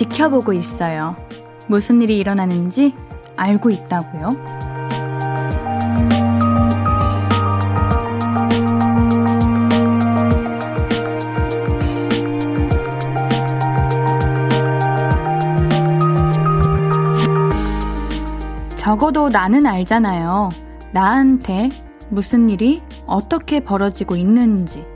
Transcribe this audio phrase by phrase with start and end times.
[0.00, 1.14] 다 지켜보고 있어요.
[1.66, 2.94] 무슨 일이 일어나는지
[3.36, 4.34] 알고 있다고요?
[18.76, 20.48] 적어도 나는 알잖아요.
[20.92, 21.68] 나한테
[22.08, 24.86] 무슨 일이 어떻게 벌어지고 있는지.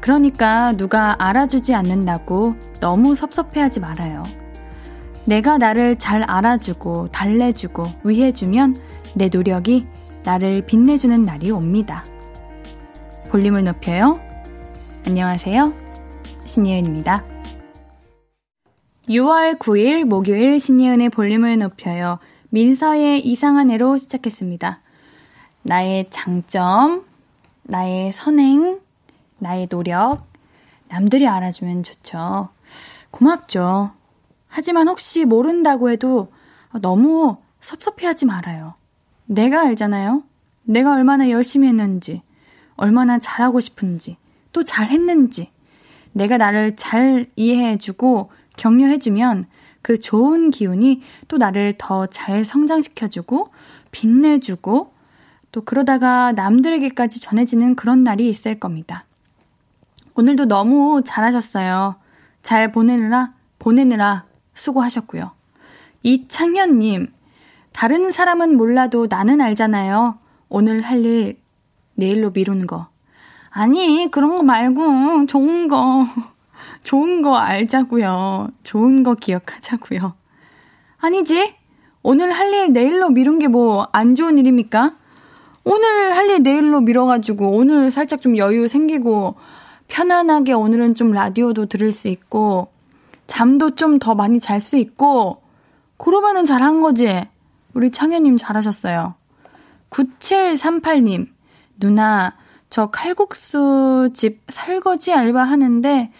[0.00, 2.54] 그러니까 누가 알아주지 않는다고
[2.84, 4.24] 너무 섭섭해하지 말아요.
[5.24, 8.76] 내가 나를 잘 알아주고 달래주고 위해주면
[9.14, 9.86] 내 노력이
[10.22, 12.04] 나를 빛내주는 날이 옵니다.
[13.30, 14.20] 볼륨을 높여요.
[15.06, 15.72] 안녕하세요.
[16.44, 17.24] 신예은입니다.
[19.08, 22.18] 6월 9일 목요일 신예은의 볼륨을 높여요.
[22.50, 24.80] 민서의 이상한 애로 시작했습니다.
[25.62, 27.06] 나의 장점,
[27.62, 28.78] 나의 선행,
[29.38, 30.26] 나의 노력,
[30.88, 32.50] 남들이 알아주면 좋죠.
[33.14, 33.92] 고맙죠.
[34.48, 36.32] 하지만 혹시 모른다고 해도
[36.80, 38.74] 너무 섭섭해 하지 말아요.
[39.26, 40.24] 내가 알잖아요.
[40.64, 42.22] 내가 얼마나 열심히 했는지,
[42.74, 44.16] 얼마나 잘하고 싶은지,
[44.52, 45.50] 또 잘했는지,
[46.12, 49.46] 내가 나를 잘 이해해주고 격려해주면
[49.82, 53.50] 그 좋은 기운이 또 나를 더 잘 성장시켜주고
[53.92, 54.92] 빛내주고
[55.52, 59.04] 또 그러다가 남들에게까지 전해지는 그런 날이 있을 겁니다.
[60.16, 61.96] 오늘도 너무 잘하셨어요.
[62.44, 65.32] 잘 보내느라, 보내느라 수고하셨고요.
[66.02, 67.08] 이창현님,
[67.72, 70.18] 다른 사람은 몰라도 나는 알잖아요.
[70.50, 71.38] 오늘 할 일
[71.94, 72.88] 내일로 미루는 거.
[73.50, 76.06] 아니, 그런 거 말고 좋은 거.
[76.84, 78.48] 좋은 거 알자고요.
[78.62, 80.14] 좋은 거 기억하자고요.
[80.98, 81.54] 아니지?
[82.02, 84.96] 오늘 할 일 내일로 미룬 게 뭐 안 좋은 일입니까?
[85.64, 89.36] 오늘 할 일 내일로 미뤄가지고 오늘 살짝 좀 여유 생기고
[89.88, 92.68] 편안하게 오늘은 좀 라디오도 들을 수 있고
[93.26, 95.40] 잠도 좀 더 많이 잘 수 있고
[95.96, 97.24] 그러면은 잘한 거지.
[97.74, 99.14] 우리 창현님 잘하셨어요.
[99.90, 101.28] 9738님,
[101.78, 102.34] 누나,
[102.70, 106.12] 저 칼국수 집 설거지 알바 하는데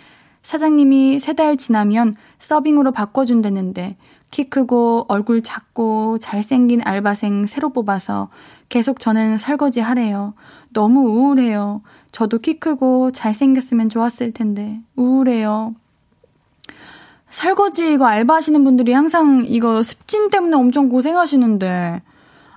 [0.42, 3.96] 사장님이 세 달 지나면 서빙으로 바꿔준다는데
[4.30, 8.28] 키 크고 얼굴 작고 잘생긴 알바생 새로 뽑아서
[8.68, 10.34] 계속 저는 설거지 하래요.
[10.72, 11.82] 너무 우울해요.
[12.14, 14.78] 저도 키 크고 잘생겼으면 좋았을 텐데.
[14.94, 15.74] 우울해요.
[17.28, 22.02] 설거지 이거 알바하시는 분들이 항상 이거 습진 때문에 엄청 고생하시는데.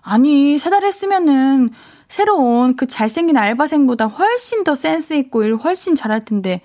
[0.01, 1.71] 아니 세 달 했으면은
[2.07, 6.61] 새로운 그 잘생긴 알바생보다 훨씬 더 센스 있고 일 훨씬 잘할 텐데.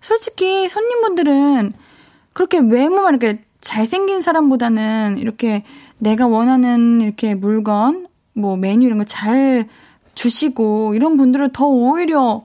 [0.00, 1.72] 솔직히 손님분들은
[2.34, 5.64] 그렇게 외모만 이렇게 잘생긴 사람보다는 이렇게
[5.98, 9.66] 내가 원하는 이렇게 물건, 뭐 메뉴 이런 거 잘
[10.18, 12.44] 주시고 이런 분들은 더 오히려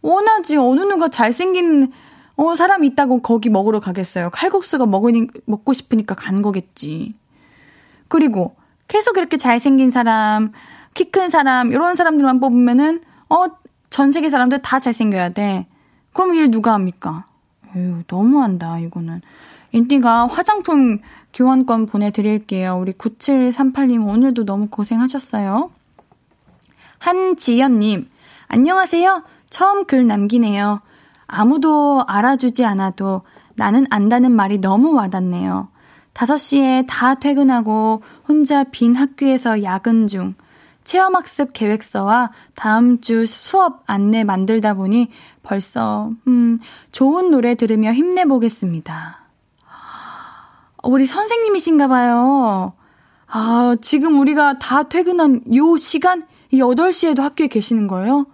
[0.00, 1.92] 원하지 어느 누가 잘생긴
[2.36, 4.30] 어 사람 있다고 거기 먹으러 가겠어요.
[4.30, 7.14] 칼국수가 먹으니 먹고 싶으니까 간 거겠지.
[8.08, 8.56] 그리고
[8.88, 10.52] 계속 이렇게 잘생긴 사람,
[10.94, 13.48] 키 큰 사람 이런 사람들만 뽑으면은 어
[13.90, 15.66] 전 세계 사람들 다 잘생겨야 돼.
[16.12, 17.26] 그럼 일 누가 합니까?
[17.74, 19.20] 에휴, 너무한다, 이거는.
[19.72, 21.00] 인디가 화장품
[21.34, 22.78] 교환권 보내드릴게요.
[22.80, 25.72] 우리 9738님 오늘도 너무 고생하셨어요.
[27.00, 28.10] 한지연님,
[28.48, 29.24] 안녕하세요.
[29.48, 30.82] 처음 글 남기네요.
[31.26, 33.22] 아무도 알아주지 않아도
[33.56, 35.68] 나는 안다는 말이 너무 와닿네요.
[36.12, 40.34] 5시에 다 퇴근하고 혼자 빈 학교에서 야근 중.
[40.84, 45.08] 체험학습 계획서와 다음 주 수업 안내 만들다 보니
[45.42, 46.58] 벌써, 음,
[46.92, 49.20] 좋은 노래 들으며 힘내보겠습니다.
[50.82, 52.74] 우리 선생님이신가 봐요.
[53.26, 56.26] 아, 지금 우리가 다 퇴근한 요 시간?
[56.52, 58.26] 8시에도 학교에 계시는 거예요?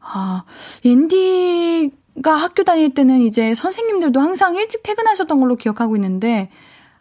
[0.00, 0.44] 아,
[0.84, 6.50] 앤디가 학교 다닐 때는 이제 선생님들도 항상 일찍 퇴근하셨던 걸로 기억하고 있는데,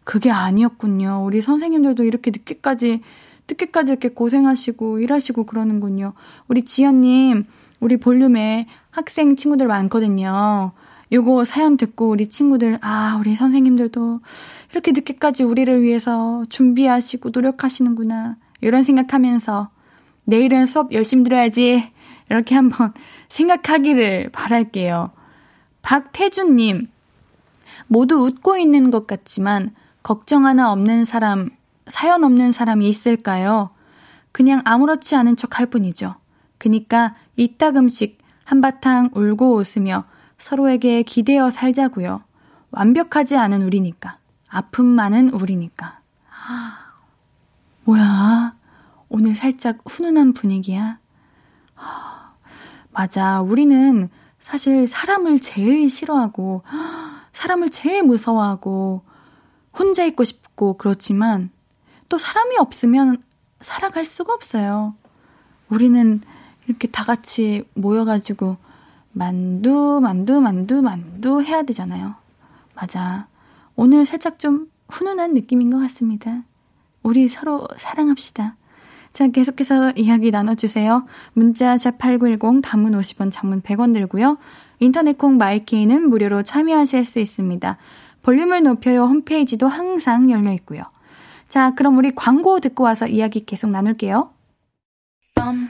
[0.03, 1.23] 그게 아니었군요.
[1.25, 3.01] 우리 선생님들도 이렇게 늦게까지
[3.49, 6.13] 늦게까지 이렇게 고생하시고 일하시고 그러는군요.
[6.47, 7.45] 우리 지연님,
[7.79, 10.71] 우리 볼륨에 학생 친구들 많거든요.
[11.11, 14.21] 요거 사연 듣고 우리 친구들, 아, 우리 선생님들도
[14.71, 18.37] 이렇게 늦게까지 우리를 위해서 준비하시고 노력하시는구나.
[18.61, 19.69] 이런 생각하면서
[20.25, 21.91] 내일은 수업 열심히 들어야지.
[22.29, 22.93] 이렇게 한번
[23.29, 25.11] 생각하기를 바랄게요.
[25.81, 26.87] 박태준님,
[27.87, 31.49] 모두 웃고 있는 것 같지만 걱정 하나 없는 사람
[31.87, 33.69] 사연 없는 사람이 있을까요?
[34.31, 36.15] 그냥 아무렇지 않은 척 할 뿐이죠.
[36.57, 40.05] 그니까 이따금씩 한바탕 울고 웃으며
[40.37, 42.23] 서로에게 기대어 살자고요.
[42.71, 44.17] 완벽하지 않은 우리니까.
[44.49, 45.99] 아픔 많은 우리니까.
[47.83, 48.55] 뭐야?
[49.09, 50.99] 오늘 살짝 훈훈한 분위기야?
[52.91, 53.41] 맞아.
[53.41, 54.09] 우리는
[54.39, 56.63] 사실 사람을 제일 싫어하고
[57.33, 59.03] 사람을 제일 무서워하고
[59.77, 61.49] 혼자 있고 싶고 그렇지만
[62.07, 63.21] 또 사람이 없으면
[63.59, 64.95] 살아갈 수가 없어요.
[65.69, 66.21] 우리는
[66.67, 68.57] 이렇게 다 같이 모여가지고
[69.11, 72.15] 만두, 만두, 만두, 만두 해야 되잖아요.
[72.75, 73.27] 맞아.
[73.75, 76.43] 오늘 살짝 좀 훈훈한 느낌인 것 같습니다.
[77.03, 78.55] 우리 서로 사랑합시다.
[79.15, 81.05] 자, 계속해서 이야기 나눠주세요.
[81.31, 84.37] 문자 샵8910 단문 50원, 장문 100원 들고요.
[84.79, 87.77] 인터넷 콩 마이케이는 무료로 참여하실 수 있습니다.
[88.23, 90.83] 볼륨을 높여요 홈페이지도 항상 열려 있고요.
[91.47, 94.31] 자, 그럼 우리 광고 듣고 와서 이야기 계속 나눌게요.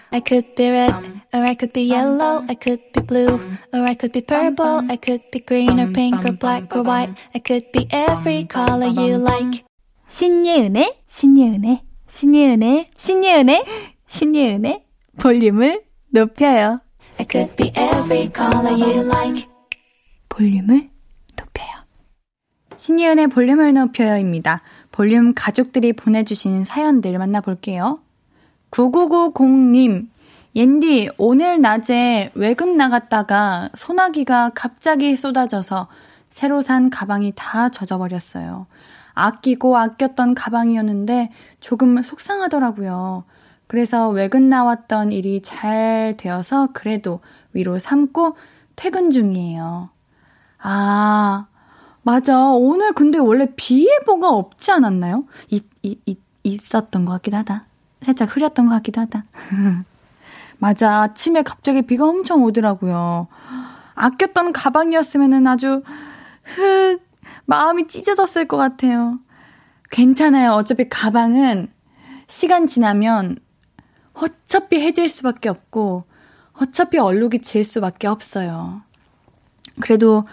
[0.10, 0.96] I could be red,
[1.32, 3.38] or I could be yellow, I could be blue,
[3.72, 7.14] or I could be purple, I could be green or pink or black or white,
[7.36, 9.64] I could be every color you like.
[10.08, 11.82] 신예은의, 신예은의,
[12.16, 13.66] 신예은의, 신예은의,
[14.08, 14.86] 신예은의
[15.20, 15.84] 볼륨을
[16.14, 16.80] 높여요.
[17.20, 19.46] I could be every color you like.
[20.30, 20.90] 볼륨을
[21.36, 21.68] 높여요.
[22.78, 24.62] 신예은의 볼륨을 높여요입니다.
[24.94, 28.00] 볼륨 가족들이 보내주신 사연들 만나볼게요.
[28.72, 30.08] 9990님,
[30.56, 35.90] 옌디, 오늘 낮에 외근 나갔다가 소나기가 갑자기 쏟아져서
[36.30, 38.68] 새로 산 가방이 다 젖어버렸어요.
[39.16, 41.32] 아끼고 아꼈던 가방이었는데
[41.62, 43.24] 조금 속상하더라고요.
[43.68, 47.22] 그래서 외근 나왔던 일이 잘 되어서 그래도
[47.54, 48.36] 위로 삼고
[48.76, 49.90] 퇴근 중이에요.
[50.60, 51.48] 아,
[52.04, 52.50] 맞아.
[52.50, 55.26] 오늘 근데 원래 비 예보가 없지 않았나요?
[55.50, 57.66] 이, 이, 이, 있었던 것 같기도 하다.
[58.02, 59.24] 살짝 흐렸던 것 같기도 하다.
[60.60, 61.02] 맞아.
[61.02, 63.28] 아침에 갑자기 비가 엄청 오더라고요.
[63.96, 65.82] 아꼈던 가방이었으면 아주
[66.44, 67.00] 흑,
[67.46, 69.20] 마음이 찢어졌을 것 같아요.
[69.92, 70.52] 괜찮아요.
[70.52, 71.68] 어차피 가방은
[72.28, 73.38] 시간 지나면
[74.14, 76.06] 어차피 해질 수밖에 없고,
[76.54, 78.82] 어차피 얼룩이 질 수밖에 없어요.
[79.82, 80.26] 그래도,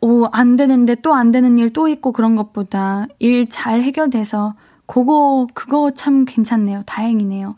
[0.00, 4.54] 오, 안 되는데 또 안 되는 일 또 있고 그런 것보다 일 잘 해결돼서
[4.86, 6.82] 그거, 그거 참 괜찮네요.
[6.86, 7.56] 다행이네요.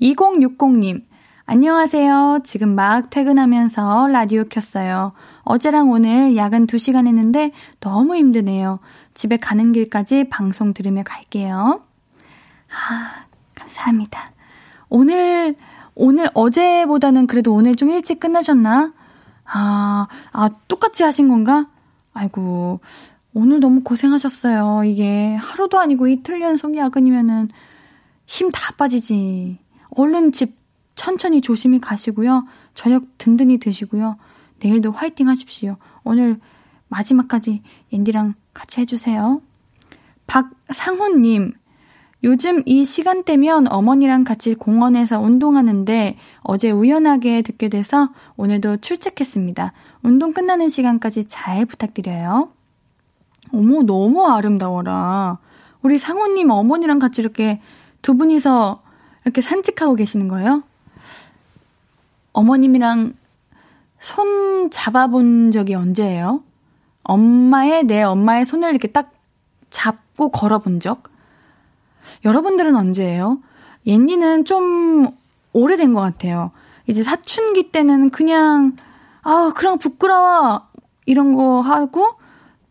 [0.00, 1.04] 2060님,
[1.46, 2.40] 안녕하세요.
[2.44, 5.12] 지금 막 퇴근하면서 라디오 켰어요.
[5.48, 8.80] 어제랑 오늘 야근 2시간 했는데 너무 힘드네요.
[9.14, 11.82] 집에 가는 길까지 방송 들으며 갈게요.
[12.70, 13.24] 아,
[13.54, 14.32] 감사합니다.
[14.90, 15.56] 오늘,
[15.94, 18.92] 오늘 어제보다는 그래도 오늘 좀 일찍 끝나셨나?
[19.44, 21.66] 아, 아, 똑같이 하신 건가?
[22.12, 22.80] 아이고,
[23.32, 24.84] 오늘 너무 고생하셨어요.
[24.84, 27.48] 이게 하루도 아니고 이틀 연속 야근이면은
[28.26, 29.58] 힘 다 빠지지.
[29.96, 30.58] 얼른 집
[30.94, 32.44] 천천히 조심히 가시고요.
[32.74, 34.18] 저녁 든든히 드시고요.
[34.60, 35.76] 내일도 화이팅 하십시오.
[36.04, 36.40] 오늘
[36.88, 37.62] 마지막까지
[37.92, 39.40] 옌디랑 같이 해주세요.
[40.26, 41.54] 박상훈님,
[42.24, 49.72] 요즘 이 시간대면 어머니랑 같이 공원에서 운동하는데 어제 우연하게 듣게 돼서 오늘도 출첵했습니다.
[50.02, 52.50] 운동 끝나는 시간까지 잘 부탁드려요.
[53.52, 55.38] 어머, 너무 아름다워라.
[55.82, 57.60] 우리 상훈님 어머니랑 같이 이렇게
[58.02, 58.82] 두 분이서
[59.24, 60.64] 이렇게 산책하고 계시는 거예요?
[62.32, 63.14] 어머님이랑
[64.00, 66.42] 손 잡아본 적이 언제예요?
[67.02, 69.12] 엄마의, 내 엄마의 손을 이렇게 딱
[69.70, 71.04] 잡고 걸어본 적?
[72.24, 73.38] 여러분들은 언제예요?
[73.86, 75.08] 옌니는 좀
[75.52, 76.50] 오래된 것 같아요.
[76.86, 78.76] 이제 사춘기 때는 그냥,
[79.22, 80.62] 아, 그냥 부끄러워.
[81.06, 82.14] 이런 거 하고,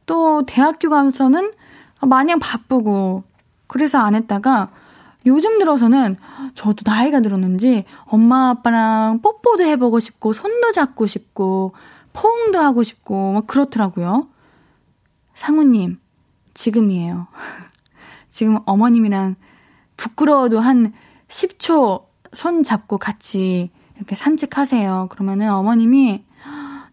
[0.05, 1.51] 또 대학교 가서는
[2.01, 3.23] 마냥 바쁘고,
[3.67, 4.69] 그래서 안 했다가,
[5.27, 6.15] 요즘 들어서는
[6.55, 11.73] 저도 나이가 들었는지 엄마 아빠랑 뽀뽀도 해보고 싶고, 손도 잡고 싶고,
[12.13, 14.27] 포옹도 하고 싶고, 막 그렇더라고요.
[15.35, 15.99] 상우님,
[16.53, 17.27] 지금이에요.
[18.29, 19.35] 지금 어머님이랑
[19.97, 20.93] 부끄러워도 한
[21.27, 25.07] 10초 손 잡고 같이 이렇게 산책하세요.
[25.09, 26.23] 그러면은 어머님이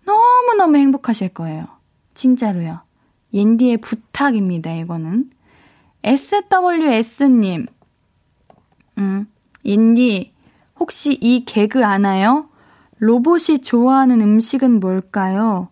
[0.04, 1.66] 너무너무 행복하실 거예요.
[2.14, 2.80] 진짜로요.
[3.32, 5.30] 옌디의 부탁입니다, 이거는.
[6.04, 7.66] SWS님.
[8.98, 9.26] 음,
[9.64, 10.32] 옌디,
[10.78, 12.48] 혹시 이 개그 아나요?
[12.98, 15.68] 로봇이 좋아하는 음식은 뭘까요?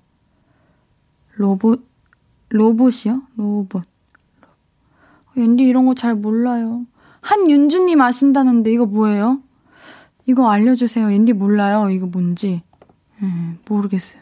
[1.37, 1.85] 로봇,
[2.50, 3.23] 로봇이요?
[3.37, 3.85] 로봇.
[5.37, 6.85] 옌디 이런 거 잘 몰라요.
[7.23, 9.41] 한윤주님 아신다는데 이거 뭐예요?
[10.26, 11.11] 이거 알려주세요.
[11.12, 11.88] 옌디 몰라요.
[11.91, 12.62] 이거 뭔지.
[13.23, 14.21] 음, 모르겠어요.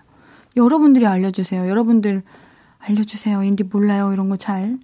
[0.57, 1.69] 여러분들이 알려주세요.
[1.69, 2.23] 여러분들
[2.79, 3.45] 알려주세요.
[3.45, 4.13] 옌디 몰라요.
[4.13, 4.79] 이런 거 잘.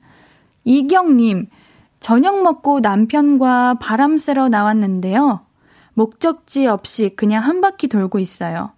[0.64, 1.48] 이경님,
[2.00, 5.40] 저녁 먹고 남편과 바람 쐬러 나왔는데요.
[5.94, 8.70] 목적지 없이 그냥 한 바퀴 돌고 있어요.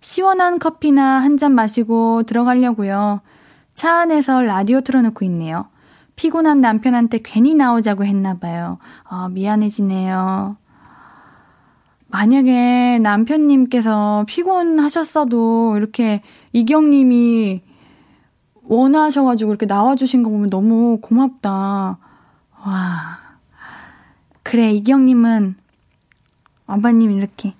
[0.00, 3.20] 시원한 커피나 한 잔 마시고 들어가려고요.
[3.72, 5.66] 차 안에서 라디오 틀어놓고 있네요.
[6.16, 8.78] 피곤한 남편한테 괜히 나오자고 했나봐요.
[9.04, 10.56] 아, 미안해지네요.
[12.06, 17.62] 만약에 남편님께서 피곤하셨어도 이렇게 이경님이
[18.62, 21.98] 원하셔가지고 이렇게 나와주신 거 보면 너무 고맙다.
[22.64, 23.18] 와.
[24.42, 25.56] 그래, 이경님은
[26.66, 27.54] 어머님 이렇게,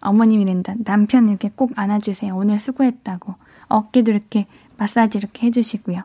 [0.00, 0.74] 어머님이란다.
[0.84, 2.36] 남편 이렇게 꼭 안아주세요.
[2.36, 3.34] 오늘 수고했다고.
[3.68, 4.46] 어깨도 이렇게
[4.76, 6.02] 마사지 이렇게 해주시고요.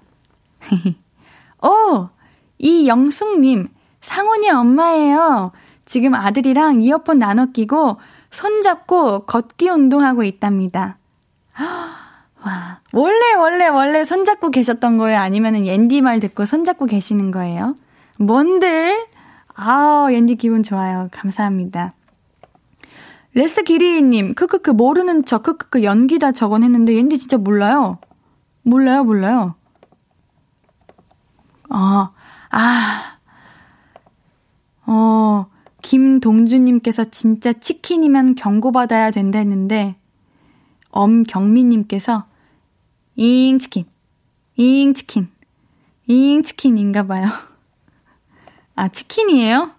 [1.63, 2.09] 오!
[2.57, 3.67] 이영숙님,
[4.01, 5.51] 상훈이 엄마예요.
[5.85, 7.97] 지금 아들이랑 이어폰 나눠 끼고
[8.31, 10.97] 손잡고 걷기 운동하고 있답니다.
[11.57, 15.19] 와, 원래, 원래, 원래 손잡고 계셨던 거예요?
[15.19, 17.75] 아니면은 옌디 말 듣고 손잡고 계시는 거예요?
[18.19, 19.07] 뭔들?
[19.55, 21.07] 아우, 옌디 기분 좋아요.
[21.11, 21.93] 감사합니다.
[23.33, 27.97] 레스 기리님, 크크크, 모르는 척, 크크크, 연기다 저건 했는데, 옌디 진짜 몰라요.
[28.63, 29.55] 몰라요, 몰라요.
[31.69, 32.11] 아,
[32.49, 33.17] 아,
[34.85, 35.47] 어,
[35.81, 39.95] 김동주님께서 진짜 치킨이면 경고받아야 된다 했는데,
[40.91, 42.25] 엄경미님께서,
[43.15, 43.85] 잉 치킨,
[44.57, 45.29] 잉 치킨,
[46.07, 47.29] 잉 치킨인가 봐요.
[48.79, 49.71] 아, 치킨이에요?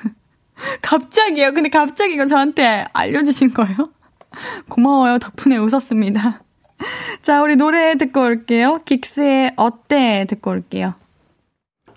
[0.80, 1.52] 갑자기요?
[1.52, 3.90] 근데 갑자기 이거 저한테 알려주신 거예요?
[4.70, 5.18] 고마워요.
[5.18, 6.42] 덕분에 웃었습니다.
[7.20, 8.80] 자, 우리 노래 듣고 올게요.
[8.86, 10.24] 긱스의 어때?
[10.26, 10.94] 듣고 올게요.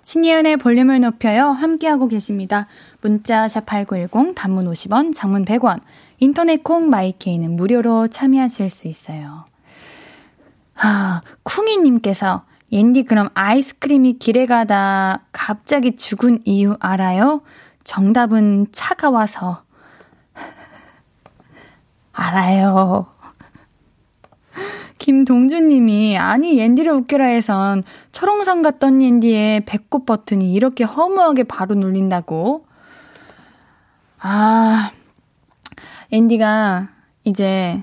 [0.02, 1.46] 신예은의 볼륨을 높여요.
[1.46, 2.66] 함께하고 계십니다.
[3.00, 5.80] 문자 샵8910 단문 50원, 장문 100원.
[6.18, 9.46] 인터넷 콩 마이케이는 무료로 참여하실 수 있어요.
[10.74, 17.42] 아, 쿵이 님께서 옌디 그럼 아이스크림이 길에 가다 갑자기 죽은 이유 알아요?
[17.84, 19.62] 정답은 차가워서.
[22.12, 23.06] 알아요.
[24.98, 32.66] 김동준님이 아니 옌디를 웃겨라 해선 철옹성 갔던 옌디의 배꼽 버튼이 이렇게 허무하게 바로 눌린다고.
[34.20, 34.90] 아,
[36.12, 36.88] 옌디가
[37.24, 37.82] 이제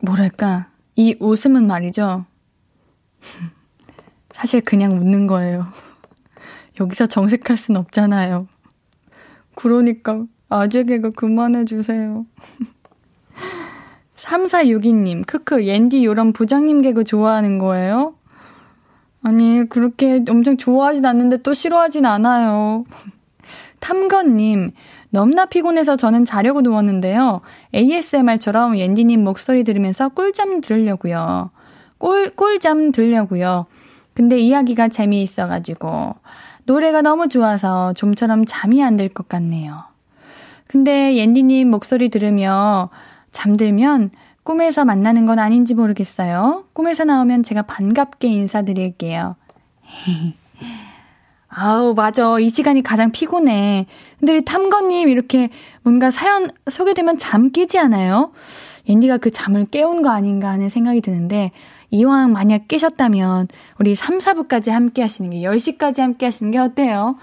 [0.00, 2.26] 뭐랄까 이 웃음은 말이죠.
[4.34, 5.66] 사실 그냥 웃는 거예요.
[6.80, 8.48] 여기서 정색할 순 없잖아요.
[9.54, 12.26] 그러니까 아재 개그 그만해주세요.
[14.16, 18.14] 3462님, 크크, 옌디 요런 부장님 개그 좋아하는 거예요?
[19.22, 22.84] 아니, 그렇게 엄청 좋아하진 않는데 또 싫어하진 않아요.
[23.80, 24.72] 탐건님,
[25.10, 27.40] 넘나 피곤해서 저는 자려고 누웠는데요.
[27.74, 31.50] ASMR처럼 옌디님 목소리 들으면서 꿀잠 들으려고요.
[32.04, 33.64] 꿀, 꿀잠 들려고요.
[34.12, 36.14] 근데 이야기가 재미있어가지고,
[36.66, 39.84] 노래가 너무 좋아서 좀처럼 잠이 안 들 것 같네요.
[40.66, 42.90] 근데 옌디님 목소리 들으며
[43.32, 44.10] 잠들면
[44.42, 46.64] 꿈에서 만나는 건 아닌지 모르겠어요.
[46.74, 49.36] 꿈에서 나오면 제가 반갑게 인사드릴게요.
[51.48, 52.38] 아우, 맞아.
[52.38, 53.86] 이 시간이 가장 피곤해.
[54.18, 55.48] 근데 우리 탐건님 이렇게
[55.82, 58.32] 뭔가 사연 소개되면 잠 깨지 않아요?
[58.88, 61.52] 옌디가 그 잠을 깨운 거 아닌가 하는 생각이 드는데,
[61.94, 63.46] 이왕 만약 깨셨다면,
[63.78, 67.16] 우리 3, 4부까지 함께 하시는 게, 10시까지 함께 하시는 게 어때요?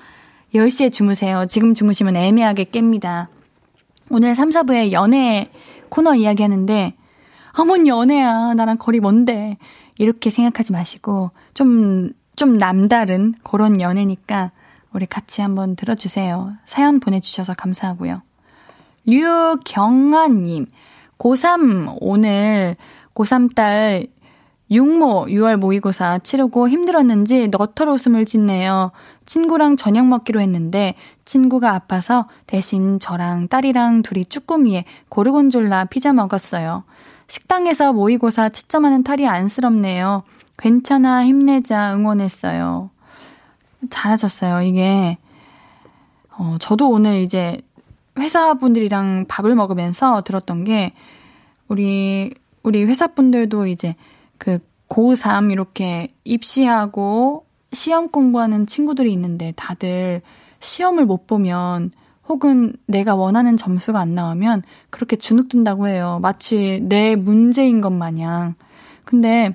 [0.56, 1.46] 10시에 주무세요.
[1.46, 3.28] 지금 주무시면 애매하게 깹니다.
[4.12, 5.52] 오늘 3, 4부에 연애
[5.90, 6.94] 코너 이야기 하는데,
[7.60, 8.54] 어머니 연애야.
[8.54, 9.58] 나랑 거리 먼데.
[9.98, 14.52] 이렇게 생각하지 마시고, 좀, 좀 남다른 그런 연애니까,
[14.94, 16.54] 우리 같이 한번 들어주세요.
[16.64, 18.22] 사연 보내주셔서 감사하고요.
[19.06, 20.68] 류경아님,
[21.18, 22.78] 고3 오늘
[23.14, 24.08] 고3 딸
[24.72, 28.92] 육모 6월 모의고사 치르고 힘들었는지 너털 웃음을 짓네요.
[29.26, 36.86] 친구랑 저녁 먹기로 했는데 친구가 아파서 대신 저랑 딸이랑 둘이 쭈꾸미에 고르곤졸라 피자 먹었어요.
[37.28, 40.24] 식당에서 모의고사 채점하는 탈이 안쓰럽네요.
[40.58, 42.90] 괜찮아, 힘내자, 응원했어요.
[43.90, 44.62] 잘하셨어요.
[44.62, 45.18] 이게,
[46.38, 47.60] 어, 저도 오늘 이제
[48.20, 50.94] 회사분들이랑 밥을 먹으면서 들었던 게,
[51.68, 53.96] 우리, 우리 회사분들도 이제
[54.42, 54.58] 그
[54.90, 60.24] 고3 이렇게 입시하고 시험 공부하는 친구들이 있는데 다들
[60.60, 61.92] 시험을 못 보면
[62.28, 66.18] 혹은 내가 원하는 점수가 안 나오면 그렇게 주눅든다고 해요.
[66.24, 68.56] 마치 내 문제인 것 마냥.
[69.06, 69.54] 근데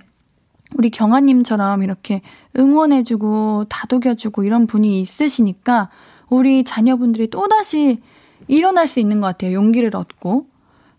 [0.76, 2.22] 우리 경아님처럼 이렇게
[2.56, 5.90] 응원해주고 다독여주고 이런 분이 있으시니까
[6.28, 8.00] 우리 자녀분들이 또다시
[8.46, 9.52] 일어날 수 있는 것 같아요.
[9.52, 10.46] 용기를 얻고.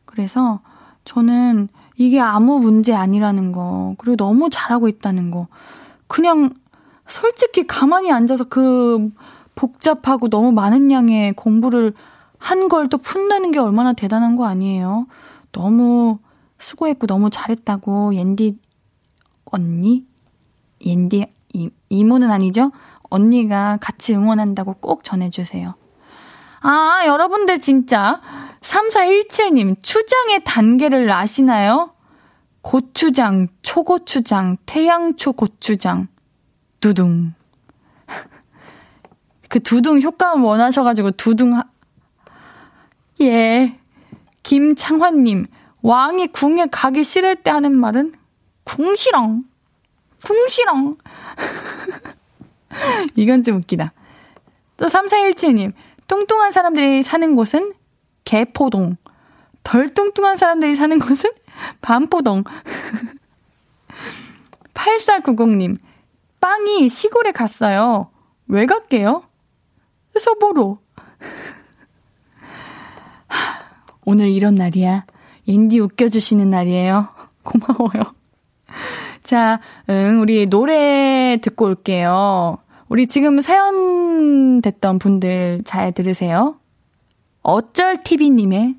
[0.03, 0.59] 그래서
[1.05, 5.47] 저는 이게 아무 문제 아니라는 거, 그리고 너무 잘하고 있다는 거,
[6.07, 6.51] 그냥
[7.07, 9.09] 솔직히 가만히 앉아서 그
[9.55, 11.93] 복잡하고 너무 많은 양의 공부를
[12.39, 15.07] 한 걸 또 푼다는 게 얼마나 대단한 거 아니에요?
[15.51, 16.19] 너무
[16.59, 18.59] 수고했고 너무 잘했다고 옌디
[19.45, 20.05] 언니?
[20.85, 22.71] 옌디 이, 이모는 아니죠?
[23.09, 25.73] 언니가 같이 응원한다고 꼭 전해주세요.
[26.59, 28.21] 아, 여러분들 진짜
[28.67, 31.93] 3417님, 추장의 단계를 아시나요?
[32.61, 36.09] 고추장, 초고추장, 태양초 고추장,
[36.81, 37.33] 두둥.
[39.47, 41.63] 그 두둥 효과음 원하셔가지고 두둥 하...
[43.21, 43.79] 예.
[44.43, 45.45] 김창환님,
[45.81, 48.13] 왕이 궁에 가기 싫을 때 하는 말은
[48.65, 49.45] 궁시렁.
[50.25, 50.97] 궁시렁.
[53.15, 53.93] 이건 좀 웃기다.
[54.75, 55.71] 또 3417님,
[56.07, 57.76] 뚱뚱한 사람들이 사는 곳은
[58.27, 58.97] 개포동.
[59.63, 61.31] 덜 뚱뚱한 사람들이 사는 곳은
[61.81, 62.43] 반포동.
[64.75, 65.77] 8490님,
[66.41, 68.11] 빵이 시골에 갔어요.
[68.47, 69.23] 왜 갔게요?
[70.19, 70.79] 서보로.
[74.05, 75.05] 오늘 이런 날이야.
[75.45, 77.07] 인디 웃겨주시는 날이에요.
[77.43, 78.13] 고마워요.
[79.23, 82.57] 자, 응, 우리 노래 듣고 올게요.
[82.89, 86.59] 우리 지금 사연 됐던 분들 잘 들으세요.
[87.47, 88.75] 어쩔 TV님의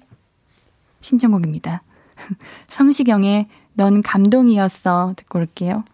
[1.01, 1.81] 신청곡입니다.
[2.69, 5.85] 성시경의 넌 감동이었어 듣고 올게요.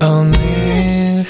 [0.00, 1.24] 오늘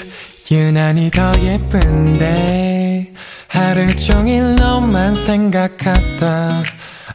[0.51, 3.13] 유난히 더 예쁜데
[3.47, 6.49] 하루 종일 너만 생각하다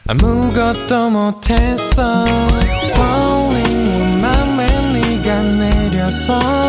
[0.07, 2.25] 아무것도 못했어
[2.95, 6.68] Falling 맘에 네가 내려서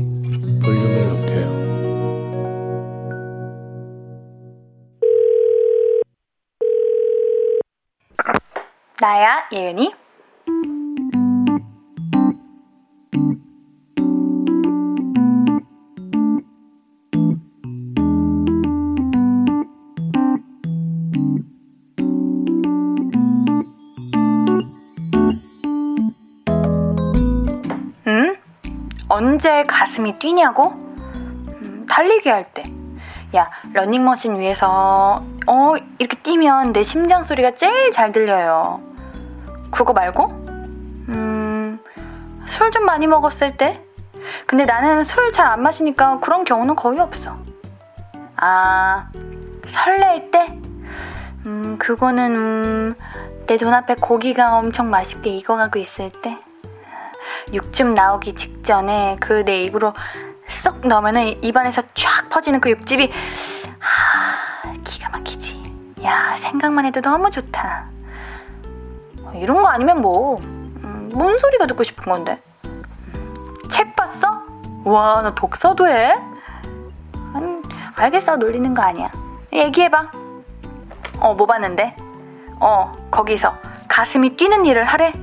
[9.01, 9.91] 나야 예은이
[28.05, 28.37] 응?
[29.09, 30.65] 언제 가슴이 뛰냐고?
[30.67, 32.61] 음, 달리기 할 때.
[33.35, 38.90] 야, 러닝머신 위에서, 어, 이렇게 뛰면 내 심장 소리가 제일 잘 들려요.
[39.71, 40.25] 그거 말고?
[41.09, 41.79] 음,
[42.47, 43.81] 술 좀 많이 먹었을 때?
[44.47, 47.37] 근데 나는 술 잘 안 마시니까 그런 경우는 거의 없어.
[48.37, 49.09] 아,
[49.67, 50.59] 설렐 때?
[51.45, 52.95] 음, 그거는, 음,
[53.47, 56.37] 내 눈앞에 고기가 엄청 맛있게 익어가고 있을 때?
[57.53, 59.93] 육즙 나오기 직전에 그 내 입으로
[60.47, 63.11] 쏙 넣으면은 입안에서 쫙 퍼지는 그 육즙이
[63.79, 65.61] 하, 기가 막히지.
[66.03, 67.89] 야 생각만 해도 너무 좋다.
[69.35, 72.41] 이런 거 아니면 뭐, 음, 뭔 소리가 듣고 싶은 건데?
[73.69, 74.41] 책 봤어?
[74.83, 76.15] 와, 너 독서도 해?
[77.33, 77.61] 아니,
[77.95, 79.11] 알겠어, 놀리는 거 아니야.
[79.53, 80.11] 얘기해봐.
[81.19, 81.95] 어, 뭐 봤는데?
[82.59, 83.53] 어, 거기서
[83.87, 85.13] 가슴이 뛰는 일을 하래?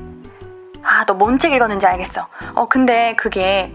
[0.83, 2.27] 아, 너 뭔 책 읽었는지 알겠어.
[2.55, 3.75] 어, 근데 그게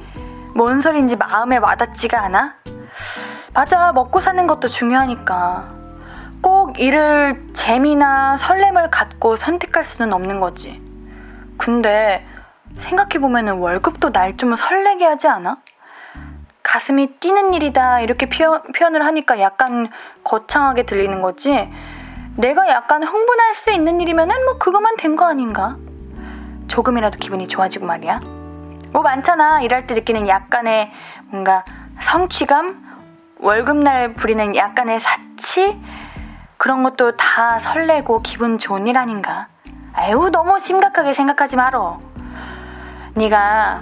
[0.55, 2.55] 뭔 소리인지 마음에 와닿지가 않아?
[3.53, 5.65] 맞아, 먹고 사는 것도 중요하니까.
[6.43, 10.79] 꼭 일을 재미나 설렘을 갖고 선택할 수는 없는 거지.
[11.57, 12.23] 근데
[12.79, 15.57] 생각해보면 월급도 날 좀 설레게 하지 않아?
[16.61, 19.89] 가슴이 뛰는 일이다 이렇게 표현, 표현을 하니까 약간
[20.25, 21.69] 거창하게 들리는 거지.
[22.35, 25.77] 내가 약간 흥분할 수 있는 일이면은 뭐 그거만 된 거 아닌가?
[26.67, 28.19] 조금이라도 기분이 좋아지고 말이야.
[28.91, 29.61] 뭐 많잖아.
[29.61, 30.91] 일할 때 느끼는 약간의
[31.29, 31.63] 뭔가
[32.01, 32.83] 성취감,
[33.39, 35.79] 월급날 부리는 약간의 사치,
[36.63, 39.47] 그런 것도 다 설레고 기분 좋은 일 아닌가.
[39.91, 41.99] 아유, 너무 심각하게 생각하지 말어.
[43.15, 43.81] 네가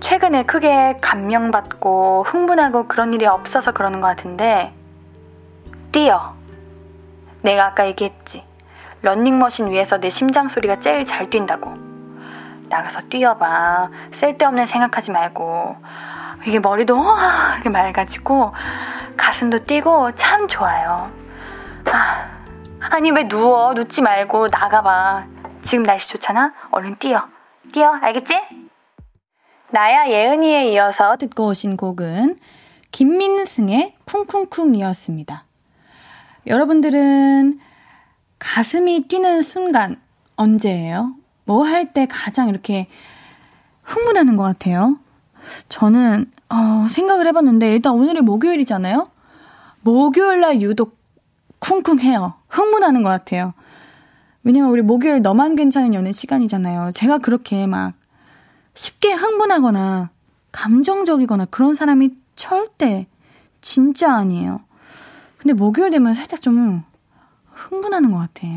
[0.00, 4.74] 최근에 크게 감명받고 흥분하고 그런 일이 없어서 그러는 것 같은데,
[5.90, 6.34] 뛰어.
[7.40, 8.44] 내가 아까 얘기했지.
[9.00, 11.72] 런닝머신 위에서 내 심장 소리가 제일 잘 뛴다고.
[12.68, 13.88] 나가서 뛰어봐.
[14.12, 15.76] 쓸데없는 생각하지 말고.
[16.44, 16.94] 이게 머리도
[17.54, 18.52] 이렇게 맑아지고
[19.16, 21.21] 가슴도 뛰고 참 좋아요.
[22.92, 23.72] 아, 아니 왜 누워?
[23.72, 25.26] 눕지 말고 나가봐.
[25.62, 26.52] 지금 날씨 좋잖아?
[26.70, 27.26] 얼른 뛰어.
[27.72, 27.92] 뛰어.
[28.02, 28.34] 알겠지?
[29.70, 32.36] 나야 예은이에 이어서 듣고 오신 곡은
[32.90, 35.44] 김민승의 쿵쿵쿵이었습니다.
[36.46, 37.60] 여러분들은
[38.38, 39.98] 가슴이 뛰는 순간
[40.36, 41.14] 언제예요?
[41.44, 42.88] 뭐 할 때 가장 이렇게
[43.84, 44.98] 흥분하는 것 같아요?
[45.70, 49.08] 저는 어, 생각을 해봤는데 일단 오늘이 목요일이잖아요.
[49.80, 51.01] 목요일 날 유독
[51.62, 52.34] 쿵쿵해요.
[52.48, 53.54] 흥분하는 것 같아요.
[54.42, 56.90] 왜냐면 우리 목요일 너만 괜찮은 연애 시간이잖아요.
[56.92, 57.94] 제가 그렇게 막
[58.74, 60.10] 쉽게 흥분하거나
[60.50, 63.06] 감정적이거나 그런 사람이 절대
[63.60, 64.60] 진짜 아니에요.
[65.38, 66.82] 근데 목요일 되면 살짝 좀
[67.52, 68.48] 흥분하는 것 같아.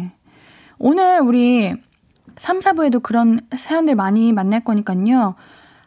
[0.80, 1.76] 오늘 우리
[2.38, 5.36] 3, 4부에도 그런 사연들 많이 만날 거니까요.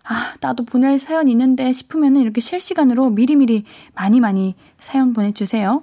[0.05, 5.83] 아, 나도 보낼 사연 있는데 싶으면은 이렇게 실시간으로 미리미리 많이 많이 사연 보내주세요.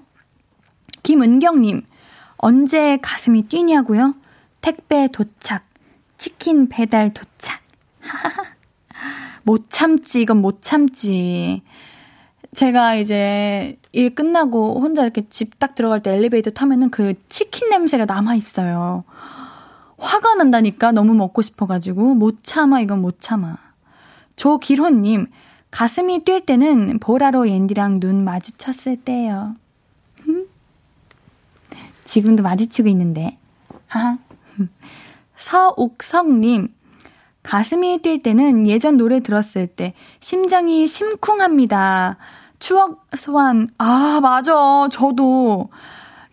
[1.06, 1.84] 김은경님,
[2.38, 4.16] 언제 가슴이 뛰냐고요?
[4.62, 5.64] 택배 도착,
[6.18, 7.62] 치킨 배달 도착.
[9.44, 11.62] 못 참지, 이건 못 참지.
[12.56, 18.06] 제가 이제 일 끝나고 혼자 이렇게 집 딱 들어갈 때 엘리베이터 타면은 그 치킨 냄새가
[18.06, 19.04] 남아있어요.
[20.00, 23.58] 화가 난다니까 너무 먹고 싶어가지고 못 참아 이건 못 참아.
[24.38, 25.28] 조길호님
[25.70, 29.56] 가슴이 뛸 때는 보라로 옌디랑 눈 마주쳤을 때요.
[32.06, 33.38] 지금도 마주치고 있는데.
[33.88, 34.18] 하하.
[35.36, 36.70] 서옥성님
[37.44, 42.18] 가슴이 뛸 때는 예전 노래 들었을 때 심장이 심쿵합니다.
[42.60, 43.68] 추억 소환.
[43.78, 44.88] 아, 맞아.
[44.92, 45.70] 저도.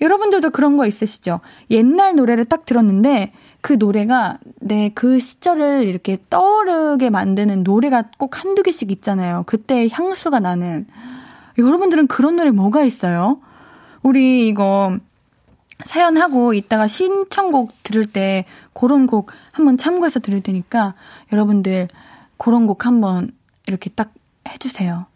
[0.00, 1.40] 여러분들도 그런 거 있으시죠?
[1.70, 8.62] 옛날 노래를 딱 들었는데 그 노래가 내 그 시절을 이렇게 떠오르게 만드는 노래가 꼭 한두
[8.62, 9.44] 개씩 있잖아요.
[9.46, 10.86] 그때 향수가 나는.
[11.58, 13.38] 여러분들은 그런 노래 뭐가 있어요?
[14.02, 14.96] 우리 이거
[15.86, 20.94] 사연하고 이따가 신청곡 들을 때 그런 곡 한번 참고해서 들을 테니까
[21.32, 21.88] 여러분들
[22.36, 23.30] 그런 곡 한번
[23.66, 24.12] 이렇게 딱
[24.48, 25.06] 해주세요.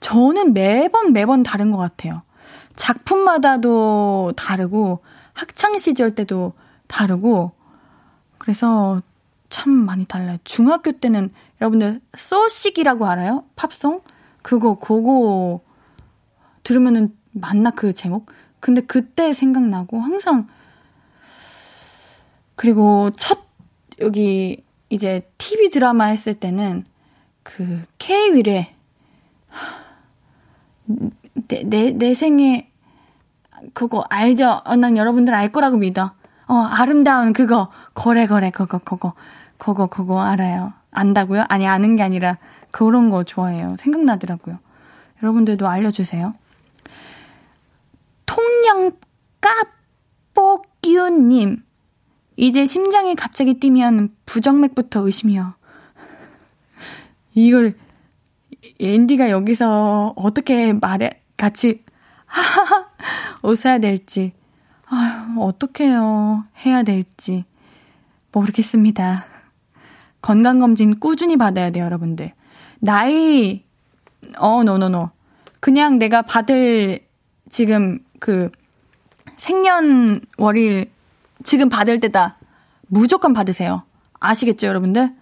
[0.00, 2.22] 저는 매번 매번 다른 것 같아요.
[2.76, 5.00] 작품마다도 다르고
[5.34, 6.54] 학창시절 때도
[6.88, 7.52] 다르고
[8.38, 9.02] 그래서
[9.48, 10.38] 참 많이 달라요.
[10.44, 13.44] 중학교 때는 여러분들 소식이라고 알아요?
[13.54, 14.00] 팝송?
[14.40, 15.60] 그거 그거
[16.62, 18.26] 들으면은 맞나 그 제목?
[18.62, 20.46] 근데 그때 생각나고 항상
[22.54, 23.40] 그리고 첫
[24.00, 26.84] 여기 이제 TV 드라마 했을 때는
[27.42, 28.72] 그 K 위례
[31.48, 32.70] 내, 내, 내 생에
[33.74, 34.60] 그거 알죠?
[34.64, 36.12] 어, 난 여러분들 알 거라고 믿어.
[36.46, 37.68] 어, 아름다운 그거.
[37.94, 39.14] 거래, 거래, 그거, 그거.
[39.58, 40.72] 그거, 그거 알아요.
[40.92, 41.46] 안다고요?
[41.48, 42.38] 아니, 아는 게 아니라
[42.70, 43.74] 그런 거 좋아해요.
[43.76, 44.58] 생각나더라고요.
[45.20, 46.34] 여러분들도 알려주세요.
[48.42, 48.90] 통영
[50.34, 51.62] 까뽀끼우님.
[52.36, 55.54] 이제 심장이 갑자기 뛰면 부정맥부터 의심이요.
[57.34, 57.76] 이걸
[58.80, 61.84] 앤디가 여기서 어떻게 말해 같이
[62.26, 62.86] 하하하
[63.42, 64.32] 웃어야 될지
[64.86, 67.44] 아유 어떡해요 해야 될지
[68.32, 69.24] 모르겠습니다.
[70.20, 72.32] 건강 검진 꾸준히 받아야 돼요, 여러분들.
[72.80, 73.64] 나이
[74.38, 75.10] 어 노노노.
[75.60, 77.06] 그냥 내가 받을
[77.50, 78.52] 지금 그
[79.34, 80.92] 생년월일
[81.42, 82.36] 지금 받을 때다.
[82.86, 83.82] 무조건 받으세요.
[84.20, 85.12] 아시겠죠, 여러분들?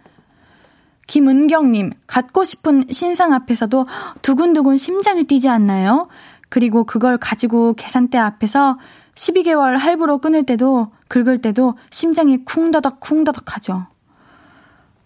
[1.06, 3.86] 김은경님, 갖고 싶은 신상 앞에서도
[4.20, 6.08] 두근두근 심장이 뛰지 않나요?
[6.50, 8.78] 그리고 그걸 가지고 계산대 앞에서
[9.14, 13.86] 12개월 할부로 끊을 때도, 긁을 때도 심장이 쿵다닥 쿵다닥 하죠.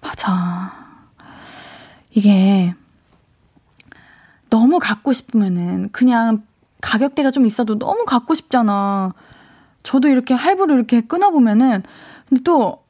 [0.00, 0.72] 맞아.
[2.10, 2.74] 이게
[4.50, 6.42] 너무 갖고 싶으면은 그냥
[6.84, 9.14] 가격대가 좀 있어도 너무 갖고 싶잖아.
[9.82, 11.82] 저도 이렇게 할부를 이렇게 끊어보면은,
[12.28, 12.84] 근데 또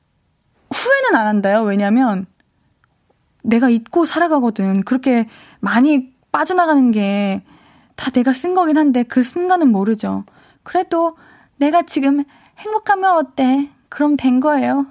[0.72, 1.62] 후회는 안 한다요.
[1.62, 2.26] 왜냐면
[3.42, 4.82] 내가 잊고 살아가거든.
[4.84, 5.28] 그렇게
[5.60, 7.42] 많이 빠져나가는 게
[7.96, 10.24] 다 내가 쓴 거긴 한데 그 순간은 모르죠.
[10.62, 11.16] 그래도
[11.56, 12.24] 내가 지금
[12.58, 13.70] 행복하면 어때?
[13.88, 14.86] 그럼 된 거예요.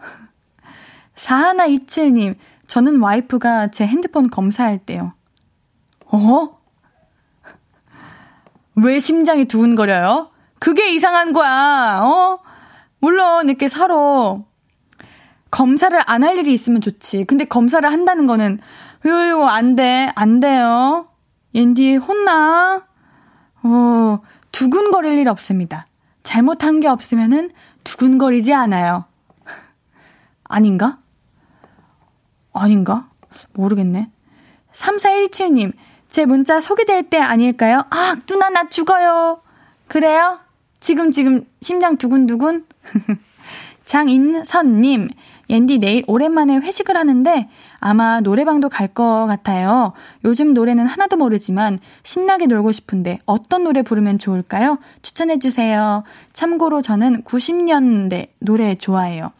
[1.16, 2.36] 4127님,
[2.68, 5.14] 저는 와이프가 제 핸드폰 검사할 때요.
[6.06, 6.60] 어?
[8.76, 10.30] 왜 심장이 두근거려요?
[10.60, 12.40] 그게 이상한 거야, 어?
[13.00, 14.46] 물론, 이렇게 서로
[15.52, 17.26] 검사를 안 할 일이 있으면 좋지.
[17.26, 18.60] 근데 검사를 한다는 거는,
[19.06, 21.08] 요요, 안 돼, 안 돼요.
[21.54, 22.86] 옌디 혼나.
[23.64, 24.20] 어,
[24.52, 25.88] 두근거릴 일 없습니다.
[26.24, 27.52] 잘못한 게 없으면은
[27.84, 29.06] 두근거리지 않아요.
[30.46, 31.00] 아닌가?
[32.54, 33.10] 아닌가?
[33.54, 34.10] 모르겠네.
[34.74, 35.74] 3417님,
[36.14, 37.86] 제 문자 소개될 때 아닐까요?
[37.90, 39.42] 아, 누나, 나 죽어요.
[39.88, 40.38] 그래요?
[40.80, 42.66] 지금, 지금, 심장 두근두근?
[43.86, 45.10] 장인선님,
[45.50, 47.50] 옌디 내일 오랜만에 회식을 하는데
[47.80, 49.94] 아마 노래방도 갈 것 같아요.
[50.24, 54.78] 요즘 노래는 하나도 모르지만 신나게 놀고 싶은데 어떤 노래 부르면 좋을까요?
[55.02, 56.04] 추천해주세요.
[56.32, 59.32] 참고로 저는 90년대 노래 좋아해요.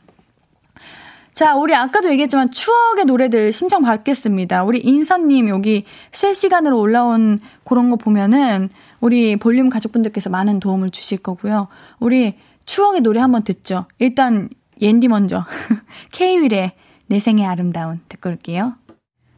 [1.34, 4.64] 자, 우리 아까도 얘기했지만 추억의 노래들 신청 받겠습니다.
[4.64, 8.70] 우리 인선님 여기 실시간으로 올라온 그런 거 보면은
[9.00, 11.70] 우리 볼륨 가족분들께서 많은 도움을 주실 거고요.
[12.00, 13.86] 우리 추억의 노래 한번 듣죠.
[13.98, 14.48] 일단
[14.80, 15.44] 옌디 먼저
[16.14, 16.74] K-윌의
[17.08, 18.76] 내 생에 아름다운 듣고 올게요.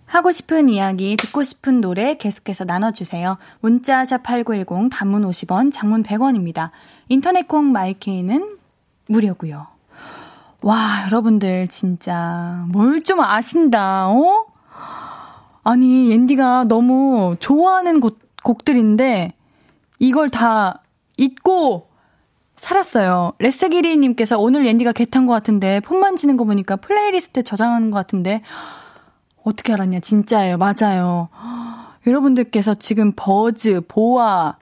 [0.06, 3.38] 하고 싶은 이야기, 듣고 싶은 노래 계속해서 나눠주세요.
[3.62, 6.72] 문자 샵 8910, 단문 50원, 장문 100원입니다.
[7.08, 8.58] 인터넷 콩 마이케이는
[9.08, 9.75] 무료고요.
[10.66, 14.46] 와, 여러분들 진짜 뭘 좀 아신다, 어?
[15.64, 19.34] 아니, 옌디가 너무 좋아하는 곡, 곡들인데
[20.00, 20.82] 이걸 다
[21.18, 21.90] 잊고
[22.58, 23.34] 살았어요.
[23.40, 28.42] 레스기리님께서 오늘 옌디가 계탄 것 같은데 폰 만지는 거 보니까 playlist에 저장하는 것 같은데
[29.44, 30.00] 어떻게 알았냐?
[30.00, 30.58] 진짜예요.
[30.58, 31.30] 맞아요.
[32.08, 34.58] 여러분들께서 지금 버즈, 보아,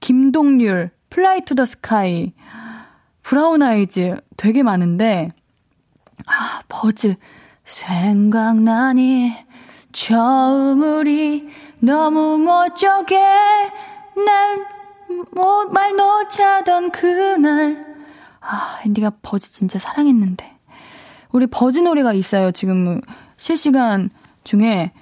[0.00, 2.32] 김동률, 플라이 투 더 스카이,
[3.24, 5.30] 브라운 아이즈 되게 많은데
[6.26, 7.16] 아, 버즈
[7.64, 9.32] 생각나니
[9.92, 11.48] 처음 우리
[11.80, 13.18] 너무 멋쩍게
[15.34, 17.96] 말 놓자던 그날
[18.40, 20.58] 아, 옌디가 버즈 진짜 사랑했는데
[21.32, 22.52] 우리 버즈 노래가 있어요.
[22.52, 23.00] 지금
[23.38, 24.10] 실시간
[24.44, 24.92] 중에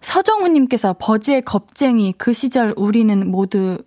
[0.00, 3.78] 서정훈님께서 버즈의 겁쟁이 그 시절 우리는 모두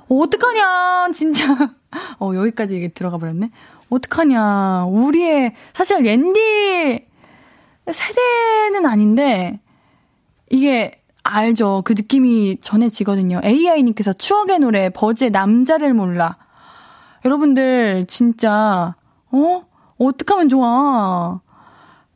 [0.07, 1.73] 어떡하냐 진짜.
[2.19, 3.51] 어 여기까지 이게 들어가 버렸네.
[3.89, 7.07] 어떡하냐 우리의 사실 앤디
[7.91, 9.59] 세대는 아닌데
[10.49, 11.81] 이게 알죠.
[11.85, 13.41] 그 느낌이 전해지거든요.
[13.43, 16.37] AI님께서 추억의 노래 버즈의 남자를 몰라.
[17.25, 18.95] 여러분들 진짜
[19.31, 19.63] 어?
[19.97, 21.41] 어떡하면 좋아.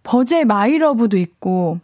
[0.04, 1.80] 버즈의 My Love도 있고.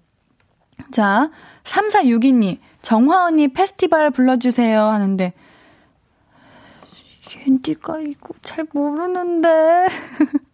[0.91, 1.29] 자,
[1.63, 5.33] 3462님, 정화 언니 페스티벌 불러주세요 하는데,
[7.47, 9.87] 옌디가 이거 잘 모르는데.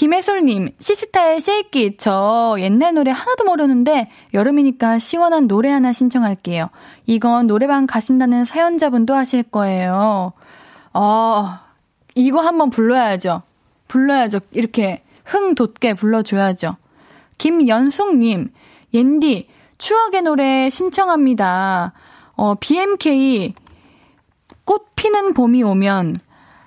[0.00, 1.98] 김혜솔님, 시스타의 Shake It.
[1.98, 6.70] 저 옛날 노래 하나도 모르는데 여름이니까 시원한 노래 하나 신청할게요.
[7.04, 10.32] 이건 노래방 가신다는 사연자분도 하실 거예요.
[10.94, 11.58] 어,
[12.14, 13.42] 이거 한번 불러야죠.
[13.88, 14.40] 불러야죠.
[14.52, 16.76] 이렇게 흥 돋게 불러줘야죠.
[17.36, 18.52] 김연숙님,
[18.94, 19.48] 옌디,
[19.80, 21.92] 추억의 노래 신청합니다.
[22.36, 23.54] 어, BMK,
[24.64, 26.16] 꽃 피는 봄이 오면,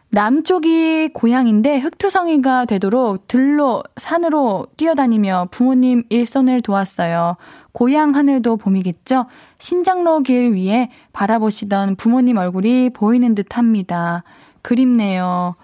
[0.09, 7.37] 남쪽이 고향인데 흑투성이가 되도록 들로 산으로 뛰어다니며 부모님 일손을 도왔어요.
[7.71, 9.27] 고향 하늘도 봄이겠죠?
[9.57, 14.23] 신장로 길 위에 바라보시던 부모님 얼굴이 보이는 듯 합니다.
[14.61, 15.55] 그립네요.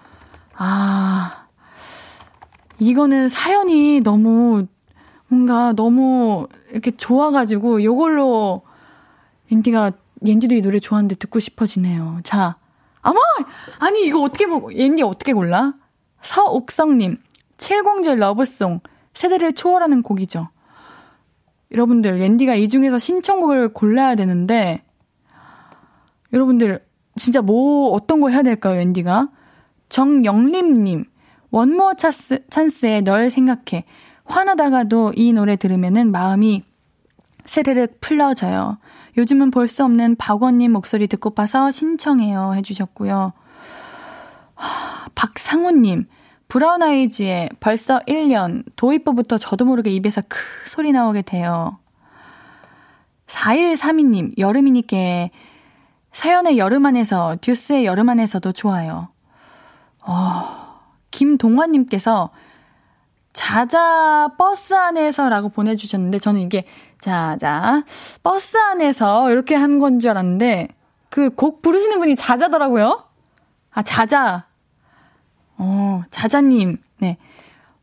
[0.54, 1.46] 아,
[2.78, 4.66] 이거는 사연이 너무,
[5.30, 8.62] 뭔가 너무 이렇게 좋아가지고, 요걸로,
[9.50, 9.92] 옌디가,
[10.24, 12.20] 옌디도 이 노래 좋아하는데 듣고 싶어지네요.
[12.24, 12.56] 자,
[13.02, 13.18] 아마
[13.78, 15.74] 아니 이거 어떻게 옌디 어떻게 골라?
[16.22, 17.18] 서옥성님
[17.56, 18.80] 7공주 Love Song
[19.14, 20.48] 세대를 초월하는 곡이죠.
[21.72, 24.82] 여러분들 옌디가 이 중에서 신청곡을 골라야 되는데
[26.32, 26.84] 여러분들
[27.16, 29.30] 진짜 뭐 어떤 거 해야 될까요 옌디가?
[29.88, 31.04] 정영림님
[31.50, 33.84] 원모어 찬스, 찬스의 널 생각해
[34.30, 36.62] 화나다가도 이 노래 들으면은 마음이
[37.44, 38.78] 스르륵 풀러져요.
[39.18, 43.32] 요즘은 볼 수 없는 박원님 목소리 듣고 봐서 신청해요 해주셨고요.
[44.54, 46.06] 하, 박상우님,
[46.48, 51.78] 브라운 아이즈의 벌써 1년, 도입부부터 저도 모르게 입에서 크 소리 나오게 돼요.
[53.26, 55.30] 4132님, 여름이니까
[56.12, 59.08] 서연의 여름 안에서, 듀스의 여름 안에서도 좋아요.
[60.00, 62.30] 어, 김동환님께서
[63.32, 66.64] 자자 버스 안에서라고 보내주셨는데 저는 이게
[66.98, 67.84] 자자
[68.22, 70.68] 버스 안에서 이렇게 한 건 줄 알았는데
[71.10, 73.04] 그 곡 부르시는 분이 자자더라고요.
[73.72, 74.46] 아 자자.
[75.58, 77.18] 어 자자님 네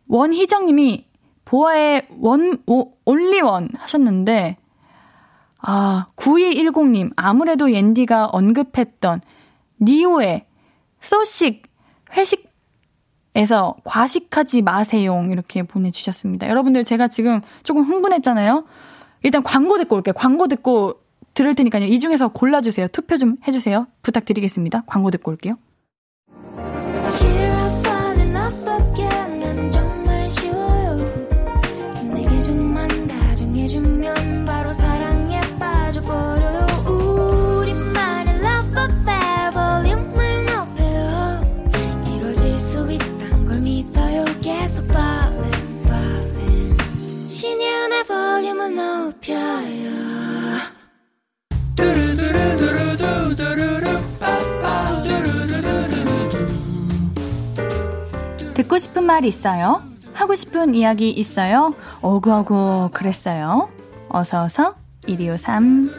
[0.08, 1.06] 원희정님이
[1.46, 4.58] 보아의 원 오, 올리원 하셨는데
[5.60, 9.22] 아 9210님 아무래도 옌디가 언급했던
[9.82, 10.46] 니오의
[11.02, 11.64] 소식
[12.16, 12.47] 회식
[13.38, 15.24] 에서 과식하지 마세요.
[15.32, 16.50] 이렇게 보내주셨습니다.
[16.50, 18.66] 여러분들 제가 지금 조금 흥분했잖아요.
[19.22, 20.14] 일단 광고 듣고 올게요.
[20.14, 21.02] 광고 듣고
[21.36, 21.86] 들을 테니까요.
[21.86, 22.88] 이 중에서 골라주세요.
[22.88, 23.86] 투표 좀 해주세요.
[24.02, 24.84] 부탁드리겠습니다.
[24.88, 25.56] 광고 듣고 올게요.
[58.54, 59.82] 듣고 싶은 말 있어요?
[60.14, 61.74] 하고 싶은 이야기 있어요?
[62.02, 63.70] 어구어구 그랬어요.
[64.10, 65.90] 어서 어서 123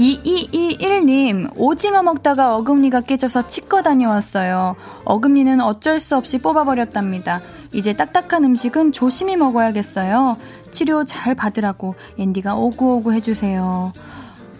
[0.00, 4.76] 2221님, 오징어 먹다가 어금니가 깨져서 치과 다녀왔어요.
[5.04, 7.42] 어금니는 어쩔 수 없이 뽑아버렸답니다.
[7.72, 10.38] 이제 딱딱한 음식은 조심히 먹어야겠어요.
[10.70, 13.92] 치료 잘 받으라고 앤디가 오구오구 해주세요.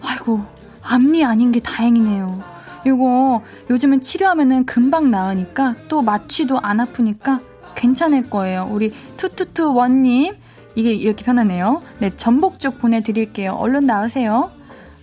[0.03, 0.41] 아이고,
[0.83, 2.43] 앞니 아닌 게 다행이네요.
[2.85, 7.39] 이거 요즘은 치료하면은 금방 나으니까 또 마취도 안 아프니까
[7.73, 8.69] 괜찮을 거예요.
[8.69, 10.35] 우리 투투투 원님,
[10.75, 11.81] 이게 이렇게 편하네요.
[11.97, 13.53] 네, 전복죽 보내드릴게요.
[13.53, 14.51] 얼른 나으세요.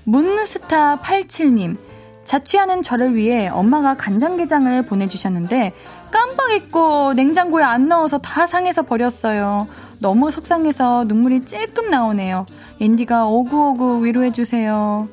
[0.09, 1.77] 문스타 87님,
[2.25, 5.75] 자취하는 저를 위해 엄마가 간장게장을 보내주셨는데
[6.11, 9.69] 깜빡 잊고 냉장고에 안 넣어서 다 상해서 버렸어요.
[9.99, 12.47] 너무 속상해서 눈물이 찔끔 나오네요.
[12.81, 15.09] 앤디가 오구오구 위로해주세요.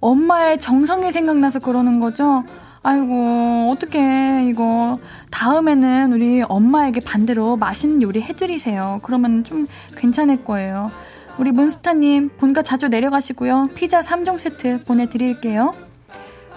[0.00, 2.44] 엄마의 정성이 생각나서 그러는 거죠?
[2.82, 4.98] 아이고, 어떡해, 이거.
[5.30, 9.00] 다음에는 우리 엄마에게 반대로 맛있는 요리 해드리세요.
[9.02, 10.90] 그러면 좀 괜찮을 거예요.
[11.38, 13.70] 우리 문스타님, 본가 자주 내려가시고요.
[13.74, 15.74] 피자 3종 세트 보내드릴게요.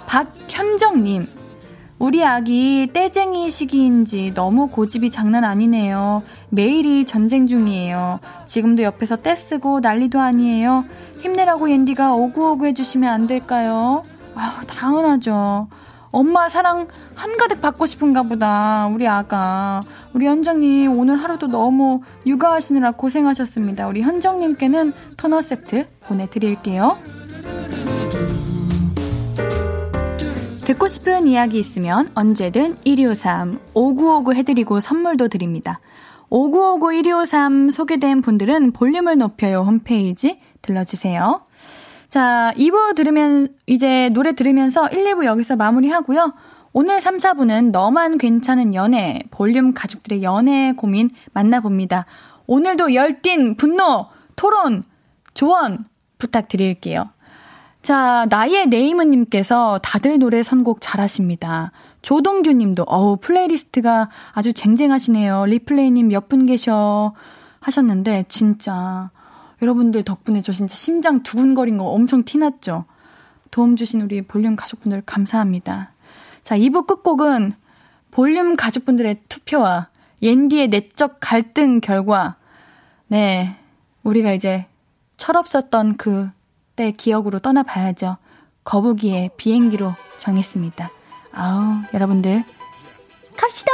[0.05, 1.27] 박현정님,
[1.99, 6.21] 우리 아기 떼쟁이 시기인지 너무 고집이 장난 아니네요.
[6.49, 8.19] 매일이 전쟁 중이에요.
[8.45, 10.85] 지금도 옆에서 떼쓰고 난리도 아니에요.
[11.21, 14.03] 힘내라고 옌디가 오구오구 해주시면 안 될까요?
[14.35, 15.67] 아 당연하죠.
[16.11, 18.87] 엄마 사랑 한가득 받고 싶은가 보다.
[18.87, 19.83] 우리 아가.
[20.17, 23.87] 우리 현정님 오늘 하루도 너무 육아하시느라 고생하셨습니다.
[23.87, 26.97] 우리 현정님께는 토너 세트 보내드릴게요.
[30.65, 35.79] 듣고 싶은 이야기 있으면 언제든 1253 5959 해드리고 선물도 드립니다.
[36.31, 41.41] 5959 1253 소개된 분들은 볼륨을 높여요 홈페이지 들러주세요.
[42.09, 46.33] 자, 2부 들으면, 이제 노래 들으면서 1, 2부 여기서 마무리하고요.
[46.79, 52.05] 오늘 3, 4부는 너만 괜찮은 연애, 볼륨 가족들의 연애 고민 만나봅니다.
[52.45, 54.83] 오늘도 열띤 분노, 토론,
[55.33, 55.83] 조언
[56.19, 57.09] 부탁드릴게요.
[57.81, 61.71] 자, 나의 네이머님께서 다들 노래 선곡 잘하십니다.
[62.03, 65.47] 조동규 님도, 어우, playlist가 아주 쟁쟁하시네요.
[65.47, 67.15] 리플레이님 몇 분 계셔.
[67.59, 69.09] 하셨는데, 진짜,
[69.63, 72.85] 여러분들 덕분에 저 진짜 심장 두근거린 거 엄청 티났죠?
[73.49, 75.93] 도움 주신 우리 볼륨 가족분들 감사합니다.
[76.47, 77.51] 자, 2부 끝곡은
[78.09, 79.89] 볼륨 가족분들의 투표와
[80.21, 82.37] 옌디의 내적 갈등 결과,
[83.07, 83.53] 네,
[84.03, 84.65] 우리가 이제
[85.17, 88.15] 철없었던 그때 기억으로 떠나봐야죠.
[88.63, 90.89] 거북이의 비행기로 정했습니다.
[91.33, 92.45] 아우, 여러분들,
[93.35, 93.71] 갑시다!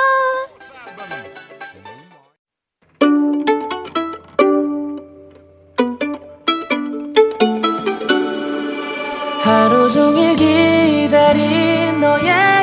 [9.44, 12.63] 하루 종일 기다린 들려줄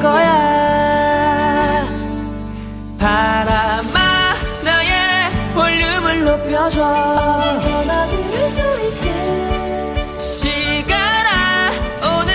[0.00, 1.86] 거야.
[2.98, 3.98] 바람아
[4.64, 6.82] 나의 볼륨을 높여줘.
[6.84, 8.58] 어디서나 들을 수
[8.88, 10.22] 있게.
[10.22, 11.70] 시간아
[12.20, 12.34] 오늘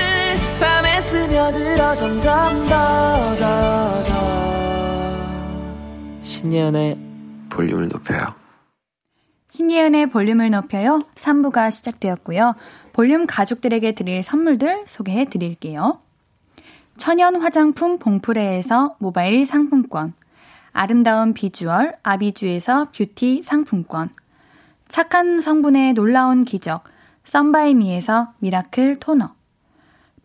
[0.60, 4.16] 밤에 스며들어 점점 더 더 더.
[6.24, 6.98] 신예은의
[7.50, 8.26] 볼륨을 높여요.
[9.48, 11.00] 신예은의 볼륨을 높여요.
[11.16, 12.56] 3부가 시작되었고요.
[12.92, 16.00] 볼륨 가족들에게 드릴 선물들 소개해 드릴게요.
[16.98, 20.14] 천연 화장품 봉프레에서 모바일 상품권,
[20.72, 24.10] 아름다운 비주얼 아비주에서 뷰티 상품권,
[24.88, 26.86] 착한 성분의 놀라운 기적
[27.26, 29.32] 썬바이미에서 miracle 토너,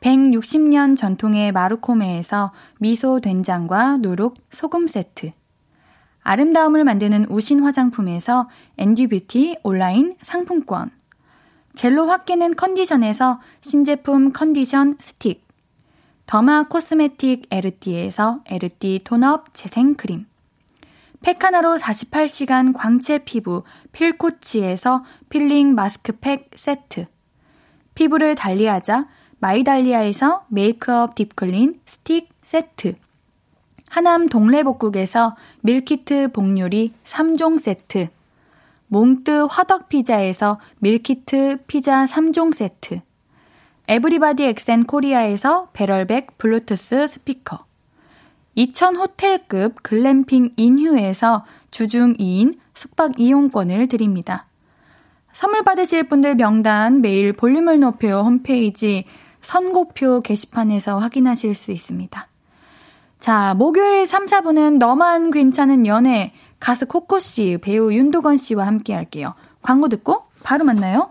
[0.01, 5.33] 160년 전통의 마루코메에서 미소 된장과 누룩 소금 세트,
[6.23, 10.93] 아름다움을 만드는 우신 화장품에서 앤듀뷰티 온라인 상품권,
[11.75, 15.50] 젤로 확 깨는 컨디션에서 신제품 컨디션 스틱.
[16.31, 20.27] derma cosmetic 에르띠에서 에르띠 tone-up 재생크림.
[21.23, 27.07] 팩하나로 48시간 광채 피부 필코치에서 필링 마스크팩 세트.
[27.97, 29.09] 피부를 달리하자
[29.41, 32.95] 마이달리아에서 메이크업 deep clean 스틱 세트.
[33.89, 38.07] 하남 동래복국에서 밀키트 복요리 3종 세트.
[38.87, 43.01] 몽뜨 화덕피자에서 밀키트 피자 3종 세트.
[43.91, 47.65] 에브리바디 엑센 코리아에서 배럴백 블루투스 스피커.
[48.55, 54.47] 2000 호텔급 글램핑 인휴에서 주중 2인 숙박 이용권을 드립니다.
[55.33, 59.07] 선물 받으실 분들 명단 매일 볼륨을 높여 홈페이지
[59.41, 62.29] 선곡표 게시판에서 확인하실 수 있습니다.
[63.19, 69.35] 자, 목요일 3, 4부는 너만 괜찮은 연애 가수 코코씨, 배우 윤도건 씨와 함께 할게요.
[69.63, 71.11] 광고 듣고 바로 만나요.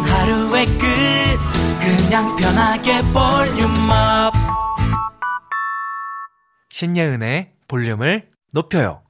[0.31, 0.87] 하루의 끝.
[1.81, 4.33] 그냥 편하게 볼륨업.
[6.69, 9.01] 신예은의 볼륨을 높여요.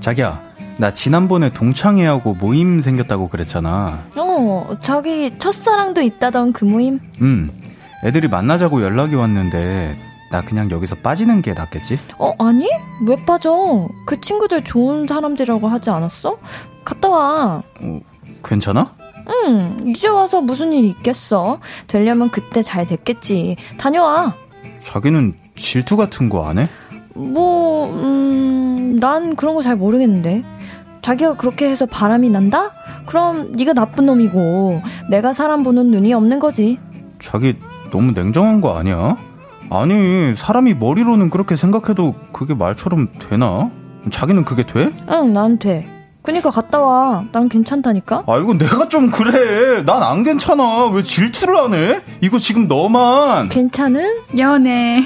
[0.00, 4.00] 자기야, 나 지난번에 동창회하고 모임 생겼다고 그랬잖아.
[4.16, 6.98] 어, 저기 첫사랑도 있다던 그 모임?
[7.20, 7.50] 음,
[8.04, 9.96] 애들이 만나자고 연락이 왔는데
[10.32, 11.98] 나 그냥 여기서 빠지는 게 낫겠지?
[12.18, 12.68] 어, 아니?
[13.06, 13.88] 왜 빠져?
[14.04, 16.38] 그 친구들 좋은 사람들이라고 하지 않았어?
[16.84, 17.62] 갔다 와.
[17.80, 18.00] 어,
[18.44, 18.92] 괜찮아?
[19.46, 21.60] 응, 이제 와서 무슨 일 있겠어?
[21.86, 23.56] 되려면 그때 잘 됐겠지.
[23.78, 24.34] 다녀와.
[24.80, 26.68] 자기는 질투 같은 거 안 해?
[27.14, 30.42] 뭐, 음, 난 그런 거 잘 모르겠는데.
[31.04, 32.72] 자기가 그렇게 해서 바람이 난다?
[33.04, 34.80] 그럼 네가 나쁜 놈이고
[35.10, 36.78] 내가 사람 보는 눈이 없는 거지.
[37.20, 37.56] 자기
[37.92, 39.16] 너무 냉정한 거 아니야?
[39.70, 43.70] 아니, 사람이 머리로는 그렇게 생각해도 그게 말처럼 되나?
[44.10, 44.90] 자기는 그게 돼?
[45.10, 45.86] 응, 난 돼.
[46.22, 47.24] 그니까 갔다 와.
[47.32, 48.24] 난 괜찮다니까?
[48.26, 49.82] 아, 이거 내가 좀 그래.
[49.84, 50.86] 난 안 괜찮아.
[50.86, 52.00] 왜 질투를 안 해?
[52.22, 53.50] 이거 지금 너만.
[53.50, 54.20] 괜찮은?
[54.38, 55.02] 연애.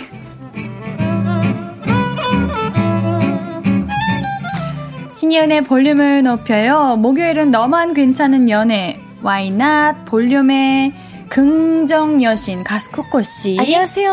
[5.19, 6.95] 신예은의 볼륨을 높여요.
[6.95, 9.01] 목요일은 너만 괜찮은 연애.
[9.21, 10.05] Why not?
[10.05, 10.93] 볼륨의
[11.29, 13.57] 긍정 여신 가수 코코 씨.
[13.59, 14.13] 안녕하세요.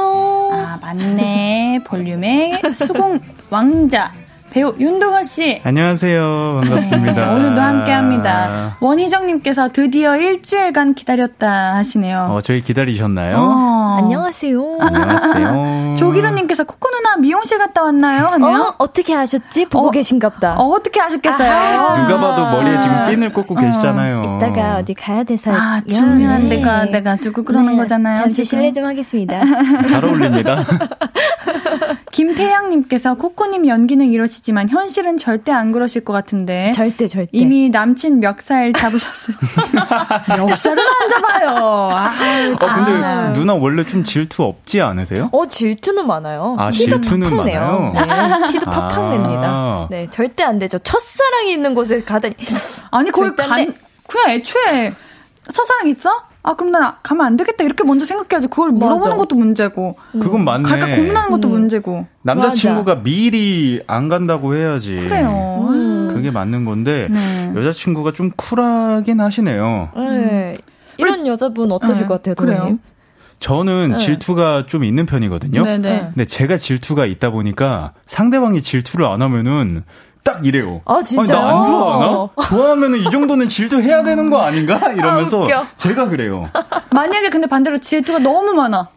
[0.52, 1.82] 아 맞네.
[1.86, 3.20] 볼륨의 수공
[3.52, 4.12] 왕자
[4.56, 5.60] 배우 윤동건 씨.
[5.66, 6.62] 안녕하세요.
[6.64, 7.26] 반갑습니다.
[7.26, 8.78] 네, 오늘도 함께 합니다.
[8.80, 12.30] 원희정님께서 드디어 일주일간 기다렸다 하시네요.
[12.32, 13.36] 어, 저희 기다리셨나요?
[13.38, 13.98] 어.
[14.00, 14.78] 안녕하세요.
[14.80, 15.96] 안녕하세요.
[16.00, 18.28] 조기로님께서 코코 누나 미용실 갔다 왔나요?
[18.28, 18.62] 하네요.
[18.62, 19.66] 어, 어떻게 하셨지?
[19.66, 20.54] 보고 어, 계신가 보다.
[20.54, 21.52] 어, 어떻게 하셨겠어요?
[21.52, 22.08] 아하.
[22.08, 24.38] 누가 봐도 머리에 지금 핀을 꽂고 계시잖아요.
[24.38, 25.52] 이따가 어디 가야 돼서.
[25.54, 26.56] 아, 중요한 네.
[26.56, 28.16] 데가 돼가지고 그러는 네, 거잖아요.
[28.16, 28.60] 잠시 지금.
[28.60, 29.42] 실례 좀 하겠습니다.
[29.90, 30.64] 잘 어울립니다.
[32.16, 36.72] 김태양님께서 코코님 연기는 이러시지만 현실은 절대 안 그러실 것 같은데.
[36.72, 37.30] 절대 절대.
[37.34, 39.36] 이미 남친 멱살 잡으셨어요.
[40.48, 41.90] 멱살은 안 잡아요.
[41.92, 42.86] 아유, 어, 참.
[42.86, 45.30] 근데 누나 원래 좀 질투 없지 않으세요?
[45.34, 46.56] 어 질투는 많아요.
[46.58, 47.36] 아, 티도 질투는.
[47.36, 47.92] 많아요?
[47.94, 49.10] 네, 티도 팍팍 아.
[49.10, 49.88] 냅니다.
[49.92, 50.80] 네, 절대 안 되죠.
[50.80, 52.34] 첫사랑이 있는 곳에 가다니.
[52.92, 53.74] 아니, 안 간, 돼.
[54.08, 54.94] 그냥 애초에
[55.52, 56.10] 첫사랑 있어?
[56.48, 57.64] 아, 그럼 난 가면 안 되겠다.
[57.64, 58.48] 이렇게 먼저 생각해야지.
[58.48, 59.16] 그걸 물어보는 맞아.
[59.18, 59.98] 것도 문제고.
[60.12, 60.70] 그건 맞네.
[60.70, 62.06] 갈까 고민하는 것도 문제고.
[62.22, 64.96] 남자친구가 미리 안 간다고 해야지.
[64.96, 65.70] 그래요.
[66.14, 67.52] 그게 맞는 건데 네.
[67.56, 69.90] 여자친구가 좀 쿨하긴 하시네요.
[69.96, 70.54] 네.
[70.98, 72.78] 이런 여자분 어떠실 네, 것 같아요, 그래요.
[73.40, 73.98] 저는 네.
[73.98, 75.64] 질투가 좀 있는 편이거든요.
[75.64, 76.00] 네네.
[76.14, 79.84] 근데 제가 질투가 있다 보니까 상대방이 질투를 안 하면은
[80.26, 80.82] 딱 이래요.
[80.86, 81.40] 아, 진짜요?
[81.40, 82.30] 나안 좋아하나?
[82.50, 84.92] 좋아하면은 이 정도는 질투해야 되는 거 아닌가?
[84.92, 85.68] 이러면서 아.
[85.78, 86.50] 제가 그래요.
[86.92, 88.90] 만약에 근데 반대로 질투가 너무 많아.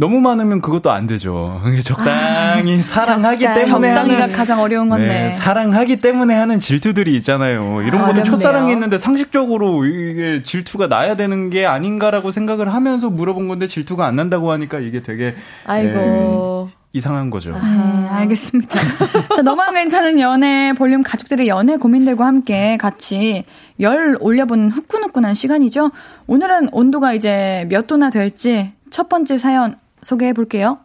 [0.00, 1.60] 너무 많으면 그것도 안 되죠.
[1.64, 3.64] 그게 적당히 사랑하기 적당히.
[3.64, 5.08] 때문에 적당히가 하는 가장 어려운 건데.
[5.08, 7.82] 네, 사랑하기 때문에 하는 질투들이 있잖아요.
[7.82, 13.66] 이런 아, 것도 있는데 상식적으로 이게 질투가 나야 되는 게 아닌가라고 생각을 하면서 물어본 건데
[13.66, 15.34] 질투가 안 난다고 하니까 이게 되게
[15.66, 16.68] 아이고.
[16.70, 17.52] 예, 이상한 거죠.
[17.52, 18.78] 네, 알겠습니다.
[19.36, 23.44] 자, 너만 괜찮은 연애 볼륨 가족들의 연애 고민들과 함께 같이
[23.80, 25.90] 열 올려보는 후끈후끈한 시간이죠.
[26.26, 30.78] 오늘은 온도가 이제 몇 도나 될지 첫 번째 사연 소개해 볼게요.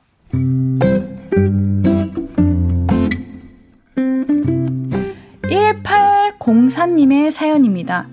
[6.43, 8.07] 1804님의 사연입니다.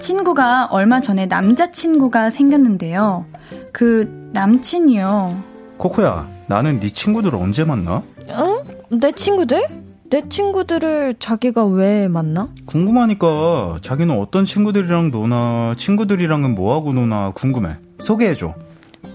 [0.00, 3.26] 친구가 얼마 전에 남자친구가 생겼는데요.
[3.72, 5.42] 그 남친이요.
[5.76, 8.02] 코코야, 나는 네 친구들 을 언제 만나?
[8.30, 8.98] 응?
[9.00, 9.66] 내 친구들?
[10.10, 12.48] 내 친구들을 자기가 왜 만나?
[12.66, 17.76] 궁금하니까 자기는 어떤 친구들이랑 노나 친구들이랑은 뭐하고 노나 궁금해.
[17.98, 18.54] 소개해줘.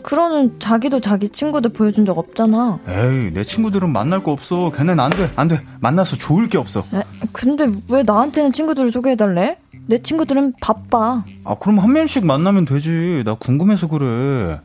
[0.04, 2.80] 그러는 자기도 자기 친구들 보여준 적 없잖아.
[2.88, 4.72] 에이, 내 친구들은 만날 거 없어.
[4.72, 5.62] 걔는 안 돼, 안 돼.
[5.80, 6.84] 만나서 좋을 게 없어.
[6.94, 9.58] 에, 근데 왜 나한테는 친구들을 소개해달래?
[9.88, 11.24] 내 친구들은 바빠.
[11.44, 13.24] 아, 그럼 한 명씩 만나면 되지.
[13.26, 14.60] 나 궁금해서 그래.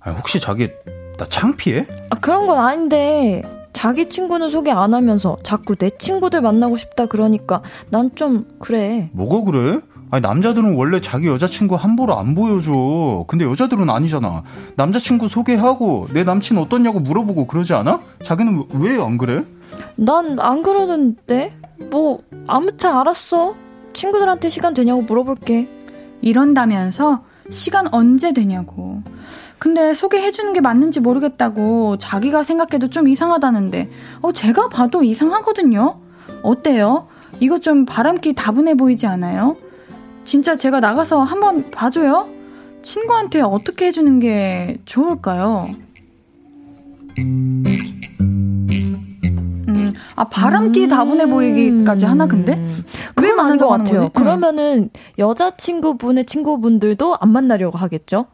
[0.00, 0.68] 아, 혹시 자기,
[1.18, 1.86] 나 창피해?
[2.10, 3.42] 아, 그런 건 아닌데
[3.72, 9.08] 자기 친구는 소개 안 하면서 자꾸 내 친구들 만나고 싶다 그러니까 난 좀 그래.
[9.12, 9.80] 뭐가 그래?
[10.10, 13.24] 아니, 남자들은 원래 자기 여자친구 함부로 안 보여줘.
[13.28, 14.42] 근데 여자들은 아니잖아.
[14.76, 18.00] 남자친구 소개하고 내 남친 어떻냐고 물어보고 그러지 않아?
[18.22, 19.44] 자기는 왜 안 그래?
[19.96, 21.56] 난 안 그러는데
[21.90, 23.54] 뭐 아무튼 알았어.
[23.94, 25.66] 친구들한테 시간 되냐고 물어볼게.
[26.20, 29.02] 이런다면서 시간 언제 되냐고.
[29.62, 33.90] 근데 소개해주는 게 맞는지 모르겠다고 자기가 생각해도 좀 이상하다는데,
[34.20, 36.00] 어, 제가 봐도 이상하거든요?
[36.42, 37.06] 어때요?
[37.38, 39.56] 이거 좀 바람기 다분해 보이지 않아요?
[40.24, 42.28] 진짜 제가 나가서 한번 봐줘요?
[42.82, 45.68] 친구한테 어떻게 해주는 게 좋을까요?
[47.20, 47.62] 음,
[50.16, 52.60] 아, 바람기 다분해 보이기까지 하나, 근데?
[53.14, 54.00] 그건 아닌 것 같아요.
[54.08, 54.12] 거지?
[54.14, 54.90] 그러면은
[55.20, 58.26] 여자 친구분의 친구분들도 안 만나려고 하겠죠?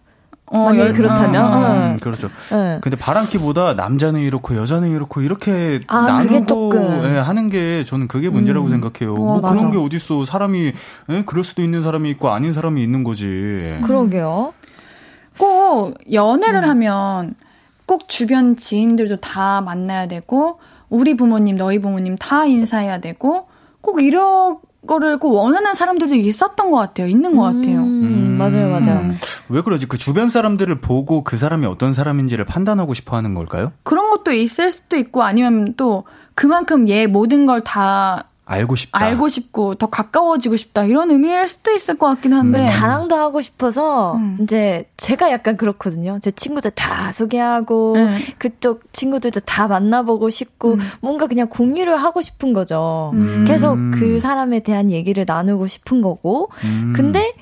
[0.50, 1.44] 어, 여, 그렇다면.
[1.44, 2.28] 어, 어, 음, 그렇죠.
[2.50, 2.78] 네.
[2.80, 6.72] 근데 바람기보다 남자는 이렇고 여자는 이렇고 이렇게 아, 나누고
[7.04, 8.70] 예, 하는 게 저는 그게 문제라고 음.
[8.70, 9.14] 생각해요.
[9.14, 9.56] 어, 뭐 맞아.
[9.56, 10.24] 그런 게 어딨어.
[10.24, 10.72] 사람이
[11.10, 11.22] 예?
[11.26, 13.78] 그럴 수도 있는 사람이 있고 아닌 사람이 있는 거지.
[13.84, 14.52] 그러게요.
[15.38, 16.68] 꼭 연애를 음.
[16.68, 17.34] 하면
[17.86, 20.58] 꼭 주변 지인들도 다 만나야 되고
[20.90, 23.48] 우리 부모님, 너희 부모님 다 인사해야 되고
[23.80, 24.58] 꼭 이런
[24.88, 27.06] 거를 꼭 원하는 사람들도 있었던 것 같아요.
[27.06, 27.78] 있는 것 같아요.
[27.78, 29.00] 음, 음, 맞아요, 맞아요.
[29.02, 29.16] 음.
[29.48, 29.86] 왜 그러지?
[29.86, 33.72] 그 주변 사람들을 보고 그 사람이 어떤 사람인지를 판단하고 싶어 하는 걸까요?
[33.84, 36.02] 그런 것도 있을 수도 있고 아니면 또
[36.34, 38.98] 그만큼 얘 모든 걸 다 알고 싶다.
[38.98, 42.66] 알고 싶고 더 가까워지고 싶다 이런 의미일 수도 있을 것 같긴 한데 음.
[42.66, 44.38] 자랑도 하고 싶어서 음.
[44.40, 46.18] 이제 제가 약간 그렇거든요.
[46.22, 48.16] 제 친구들 다 소개하고 음.
[48.38, 50.78] 그쪽 친구들도 다 만나보고 싶고 음.
[51.00, 53.10] 뭔가 그냥 공유를 하고 싶은 거죠.
[53.12, 53.44] 음.
[53.46, 56.94] 계속 그 사람에 대한 얘기를 나누고 싶은 거고 음.
[56.96, 57.34] 근데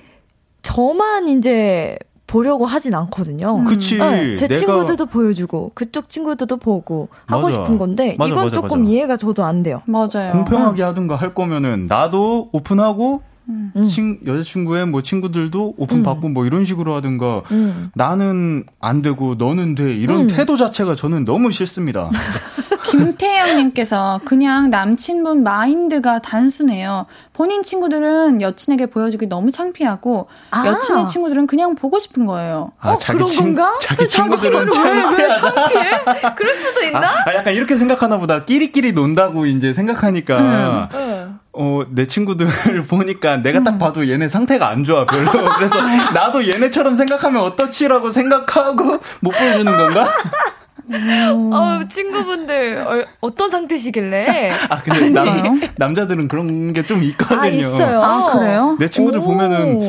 [0.62, 1.96] 저만 이제
[2.26, 3.64] 보려고 하진 않거든요.
[3.64, 3.98] 그치.
[3.98, 4.58] 네, 제 내가...
[4.58, 7.60] 친구들도 보여주고 그쪽 친구들도 보고 하고 맞아.
[7.60, 9.82] 싶은 건데 맞아, 이건 맞아, 조금 이해가 저도 안 돼요.
[9.86, 10.32] 맞아요.
[10.32, 10.88] 공평하게 응.
[10.88, 13.72] 하든가 할 거면은 나도 오픈하고 음.
[13.88, 16.02] 친, 여자친구의 뭐 친구들도 오픈 음.
[16.02, 17.90] 받고 뭐 이런 식으로 하든가 음.
[17.94, 20.26] 나는 안 되고 너는 돼 이런 음.
[20.26, 22.10] 태도 자체가 저는 너무 싫습니다.
[22.98, 27.06] 김태영님께서 그냥 남친분 마인드가 단순해요.
[27.32, 30.66] 본인 친구들은 여친에게 보여주기 너무 창피하고 아.
[30.66, 32.72] 여친의 친구들은 그냥 보고 싶은 거예요.
[32.80, 33.78] 아, 어, 자기 그런 친, 건가?
[33.80, 36.34] 자기 친구들은 왜, 왜 창피해?
[36.36, 37.08] 그럴 수도 있나?
[37.08, 38.44] 아, 아, 약간 이렇게 생각하나 보다.
[38.44, 40.88] 끼리끼리 논다고 이제 생각하니까.
[40.94, 41.38] 음.
[41.58, 43.78] 어, 내 친구들을 보니까 내가 딱 음.
[43.78, 45.30] 봐도 얘네 상태가 안 좋아, 별로.
[45.56, 45.74] 그래서
[46.12, 50.12] 나도 얘네처럼 생각하면 어떻지라고 생각하고 못 보여주는 건가?
[50.92, 54.52] 어, 친구분들 어, 떤 상태시길래?
[54.70, 57.40] 아 근데 남, 남자들은 그런 게 좀 있거든요.
[57.40, 58.00] 아, 있어요.
[58.02, 58.76] 아 그래요?
[58.78, 59.22] 내 친구들 오.
[59.24, 59.80] 보면은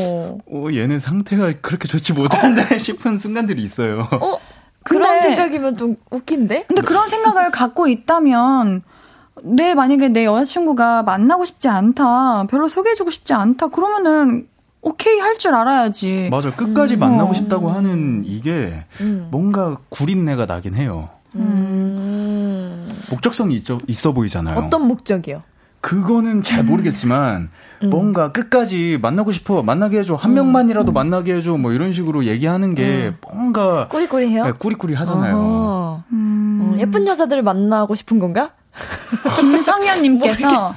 [0.52, 4.08] 어, 얘는 상태가 그렇게 좋지 못한데 싶은 순간들이 있어요.
[4.12, 4.38] 어?
[4.84, 6.66] 그런 생각이면 좀 웃긴데?
[6.68, 8.82] 근데 그런 생각을 갖고 있다면
[9.44, 14.48] 내 만약에 내 여자친구가 만나고 싶지 않다, 별로 소개해주고 싶지 않다, 그러면은
[14.88, 16.30] 오케이 할 줄 알아야지.
[16.32, 16.52] 맞아.
[16.56, 17.00] 끝까지 음.
[17.00, 19.28] 만나고 싶다고 하는 이게 음.
[19.32, 21.10] 뭔가 구린내가 나긴 해요.
[21.36, 22.90] 음.
[23.12, 24.58] 목적성이 있어, 있어 보이잖아요.
[24.58, 25.44] 어떤 목적이요?
[25.82, 26.68] 그거는 잘 음.
[26.68, 27.50] 모르겠지만
[27.84, 27.90] 음.
[27.90, 30.36] 뭔가 끝까지 만나고 싶어 만나게 해줘 한 음.
[30.36, 34.44] 명만이라도 만나게 해줘 뭐 이런 식으로 얘기하는 게 뭔가 꾸리꾸리해요?
[34.46, 35.36] 네, 꾸리꾸리 하잖아요.
[35.38, 36.04] 어.
[36.12, 38.52] 어, 예쁜 여자들을 만나고 싶은 건가?
[39.40, 40.74] 김성현님께서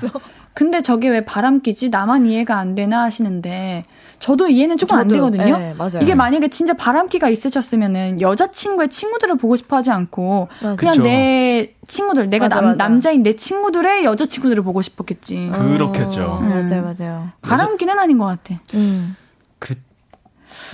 [0.52, 1.88] 근데 저게 왜 바람기지?
[1.90, 3.84] 나만 이해가 안 되나 하시는데
[4.20, 5.58] 저도 이해는 조금 저도, 안 되거든요.
[5.58, 5.98] 네, 맞아요.
[6.02, 10.76] 이게 만약에 진짜 바람기가 있으셨으면은 여자친구의 친구들을 보고 싶어 하지 않고 맞아.
[10.76, 11.02] 그냥 그쵸.
[11.02, 12.84] 내 친구들, 내가 맞아, 남, 맞아.
[12.88, 15.50] 남자인 내 친구들의 여자친구들을 보고 싶었겠지.
[15.52, 16.38] 그렇겠죠.
[16.42, 16.50] 음.
[16.50, 17.28] 맞아요, 맞아요.
[17.40, 18.60] 바람기는 아닌 것 같아.
[18.74, 19.16] 음.
[19.58, 19.74] 그,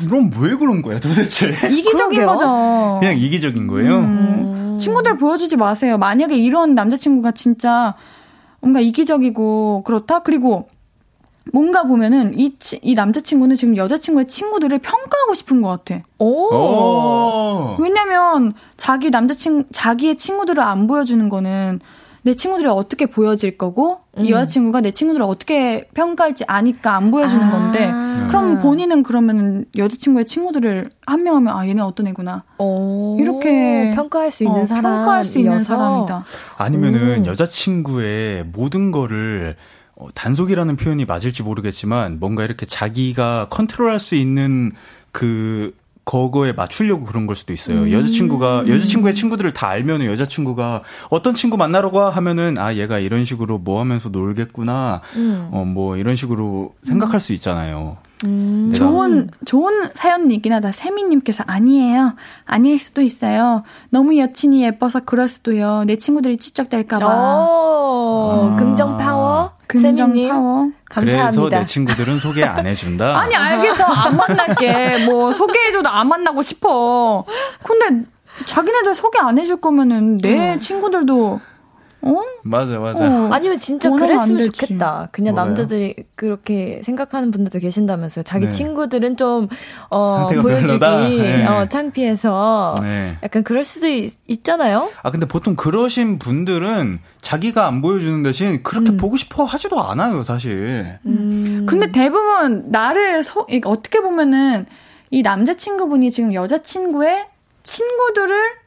[0.08, 1.54] 그럼 왜 그런 거야, 도대체?
[1.70, 2.26] 이기적인?
[2.26, 2.98] 거죠.
[3.00, 3.98] 그냥 이기적인 거예요?
[3.98, 4.78] 음.
[4.80, 5.98] 친구들 보여주지 마세요.
[5.98, 7.94] 만약에 이런 남자친구가 진짜
[8.60, 10.18] 뭔가 이기적이고 그렇다?
[10.24, 10.68] 그리고
[11.52, 16.02] 뭔가 보면은 이, 이 남자친구는 지금 여자친구의 친구들을 평가하고 싶은 것 같아.
[16.18, 17.76] 오.
[17.78, 21.80] 왜냐면 자기 남자친 자기의 친구들을 안 보여주는 거는
[22.22, 24.24] 내 친구들이 어떻게 보여질 거고 음.
[24.24, 27.50] 이 여자친구가 내 친구들을 어떻게 평가할지 아니까 안 보여주는 아.
[27.52, 27.86] 건데
[28.28, 33.16] 그럼 본인은 그러면 여자친구의 친구들을 한 명 하면 아 얘네 어떤 애구나 오.
[33.20, 36.24] 이렇게 평가할 수 있는 어, 사람 평가할 수 있는 사람이다
[36.56, 37.26] 아니면은 음.
[37.26, 39.54] 여자친구의 모든 거를
[39.96, 44.72] 어, 단속이라는 표현이 맞을지 모르겠지만 뭔가 이렇게 자기가 컨트롤할 수 있는
[45.10, 45.74] 그
[46.04, 47.80] 거거에 맞추려고 그런 걸 수도 있어요.
[47.80, 47.92] 음.
[47.92, 53.58] 여자친구가 여자친구의 친구들을 다 알면은 여자친구가 어떤 친구 만나러 가 하면은 아 얘가 이런 식으로
[53.58, 55.00] 뭐 하면서 놀겠구나.
[55.16, 55.48] 음.
[55.50, 57.96] 어뭐 이런 식으로 생각할 수 있잖아요.
[58.24, 58.72] 음.
[58.72, 60.70] 좋은 좋은 사연이긴 하다.
[60.70, 62.14] 세미님께서 아니에요.
[62.44, 63.64] 아닐 수도 있어요.
[63.90, 65.84] 너무 여친이 예뻐서 그럴 수도요.
[65.86, 67.04] 내 친구들이 찝적댈까봐.
[67.04, 68.56] 아.
[68.56, 69.55] 긍정 파워.
[69.66, 70.70] 긍정 파워.
[70.88, 71.30] 감사합니다.
[71.30, 73.18] 그래서 내 친구들은 소개 안 해준다.
[73.20, 75.06] 아니 알겠어 안 만날게.
[75.06, 77.24] 뭐 소개해줘도 안 만나고 싶어.
[77.62, 78.06] 근데
[78.44, 80.60] 자기네들 소개 안 해줄 거면은 내 음.
[80.60, 81.40] 친구들도
[82.06, 82.22] 어?
[82.42, 83.04] 맞아, 맞아.
[83.04, 85.08] 어, 아니면 진짜 그랬으면 좋겠다.
[85.12, 85.46] 그냥 뭐가요?
[85.46, 88.22] 남자들이 그렇게 생각하는 분들도 계신다면서요.
[88.22, 88.50] 자기 네.
[88.50, 89.48] 친구들은 좀,
[89.90, 91.46] 어, 보여주기, 네.
[91.46, 92.74] 어, 창피해서.
[92.82, 93.18] 네.
[93.22, 98.90] 약간 그럴 수도 있, 잖아요 아, 근데 보통 그러신 분들은 자기가 안 보여주는 대신 그렇게
[98.92, 98.96] 음.
[98.96, 100.98] 보고 싶어 하지도 않아요, 사실.
[101.04, 101.66] 음.
[101.68, 104.66] 근데 대부분 나를 서, 어떻게 보면은
[105.10, 107.26] 이 남자친구분이 지금 여자친구의
[107.62, 108.65] 친구들을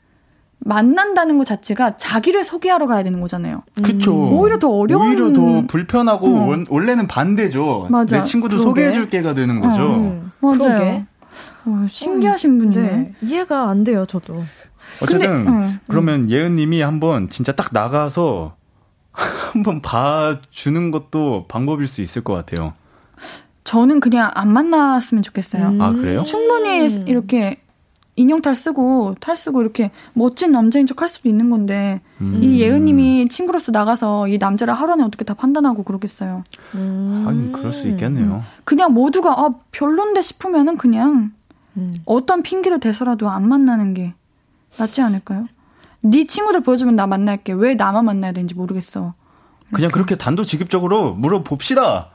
[0.60, 3.64] 만난다는 것 자체가 자기를 소개하러 가야 되는 거잖아요.
[3.82, 4.30] 그쵸.
[4.30, 5.08] 오히려 더 어려운.
[5.08, 6.64] 오히려 더 불편하고, 어.
[6.70, 7.88] 원래는 반대죠.
[7.90, 8.18] 맞아.
[8.18, 9.84] 내 친구도 소개해줄 게가 되는 거죠.
[9.84, 9.96] 어.
[9.96, 10.32] 음.
[10.42, 11.06] 맞아요.
[11.66, 12.82] 어, 신기하신 어, 분이네.
[12.92, 13.14] 네.
[13.22, 14.44] 이해가 안 돼요, 저도.
[15.04, 16.30] 어쨌든, 근데, 어, 그러면 음.
[16.30, 18.56] 예은님이 한번 진짜 딱 나가서
[19.54, 22.74] 한번 봐주는 것도 방법일 수 있을 것 같아요.
[23.64, 25.68] 저는 그냥 안 만났으면 좋겠어요.
[25.68, 25.82] 음.
[25.82, 26.24] 아, 그래요?
[26.24, 27.62] 충분히 이렇게
[28.20, 32.44] 인형탈 쓰고 탈 쓰고 이렇게 멋진 남자인 척 할 수도 있는 건데 음.
[32.44, 36.44] 이 예은님이 친구로서 나가서 이 남자를 하루 안에 어떻게 다 판단하고 그러겠어요.
[36.76, 37.24] 음.
[37.26, 38.44] 하긴 그럴 수 있겠네요.
[38.66, 41.32] 그냥 모두가 아 별론데 싶으면은 그냥
[41.78, 42.02] 음.
[42.04, 44.14] 어떤 핑계를 대서라도 안 만나는 게
[44.78, 45.48] 낫지 않을까요?
[46.02, 47.54] 네 친구들 보여주면 나 만날게.
[47.54, 49.14] 왜 나만 만나야 되는지 모르겠어.
[49.72, 52.10] 그냥 그렇게 단도직입적으로 물어봅시다.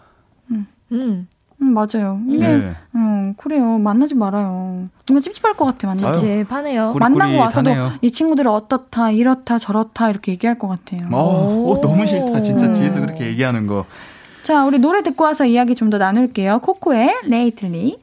[0.93, 1.29] 음.
[1.63, 1.69] 음.
[1.69, 2.21] 음, 맞아요.
[2.29, 2.75] 이게, 네.
[2.95, 3.79] 음, 그래요.
[3.79, 4.89] 만나지 말아요.
[5.09, 6.21] 뭔가 찝찝할 것 같아, 만나지.
[6.21, 6.95] 찝찝하네요.
[6.95, 11.09] 만나고 와서도 이 친구들은 어떻다, 이렇다, 저렇다, 이렇게 얘기할 것 같아요.
[11.13, 13.85] 어, 어 너무 싫다, 진짜 뒤에서 그렇게 얘기하는 거.
[14.43, 16.59] 자, 우리 노래 듣고 와서 이야기 좀 더 나눌게요.
[16.61, 17.99] 코코의 Lately.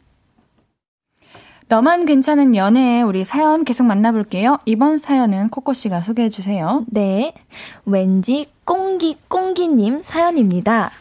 [1.67, 4.59] 너만 괜찮은 연애 우리 사연 계속 만나볼게요.
[4.65, 6.83] 이번 사연은 코코 씨가 소개해 주세요.
[6.87, 7.33] 네.
[7.85, 10.91] 왠지 꽁기 꽁기님 사연입니다.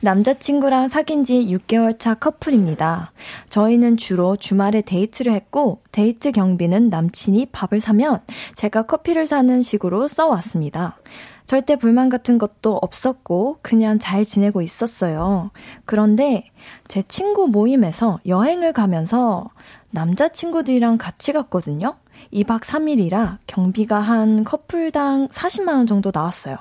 [0.00, 3.12] 남자친구랑 사귄 지 6개월 차 커플입니다.
[3.50, 8.20] 저희는 주로 주말에 데이트를 했고, 데이트 경비는 남친이 밥을 사면
[8.54, 10.98] 제가 커피를 사는 식으로 써왔습니다.
[11.46, 15.50] 절대 불만 같은 것도 없었고, 그냥 잘 지내고 있었어요.
[15.84, 16.50] 그런데
[16.88, 19.50] 제 친구 모임에서 여행을 가면서
[19.90, 21.96] 남자친구들이랑 같이 갔거든요?
[22.32, 26.56] 2박 3일이라 경비가 한 커플당 40만원 정도 나왔어요.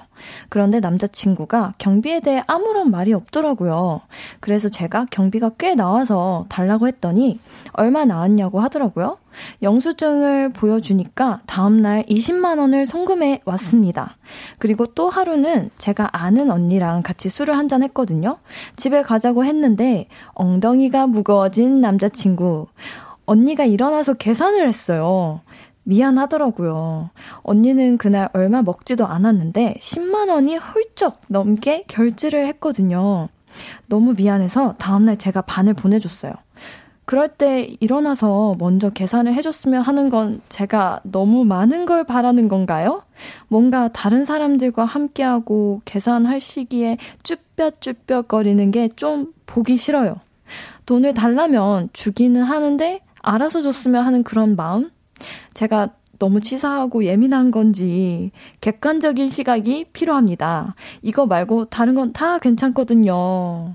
[0.50, 4.02] 그런데 남자친구가 경비에 대해 아무런 말이 없더라고요.
[4.40, 7.40] 그래서 제가 경비가 꽤 나와서 달라고 했더니
[7.74, 9.18] 얼마 나왔냐고 하더라고요.
[9.62, 14.18] 영수증을 보여주니까 다음날 20만원을 송금해 왔습니다.
[14.60, 18.38] 그리고 또 하루는 제가 아는 언니랑 같이 술을 한잔 했거든요.
[18.76, 22.68] 집에 가자고 했는데 엉덩이가 무거워진 남자친구.
[23.32, 25.40] 언니가 일어나서 계산을 했어요.
[25.84, 27.12] 미안하더라고요.
[27.44, 33.30] 언니는 그날 얼마 먹지도 않았는데 10만 원이 훌쩍 넘게 결제를 했거든요.
[33.88, 36.34] 너무 미안해서 다음날 제가 반을 보내줬어요.
[37.06, 43.04] 그럴 때 일어나서 먼저 계산을 해줬으면 하는 건 제가 너무 많은 걸 바라는 건가요?
[43.48, 50.18] 뭔가 다른 사람들과 함께하고 계산할 시기에 쭈뼛쭈뼛거리는 게 좀 보기 싫어요.
[50.86, 54.90] 돈을 달라면 주기는 하는데 알아서 줬으면 하는 그런 마음?
[55.54, 60.76] 제가 너무 치사하고 예민한 건지 객관적인 시각이 필요합니다.
[61.02, 63.74] 이거 말고 다른 건 다 괜찮거든요.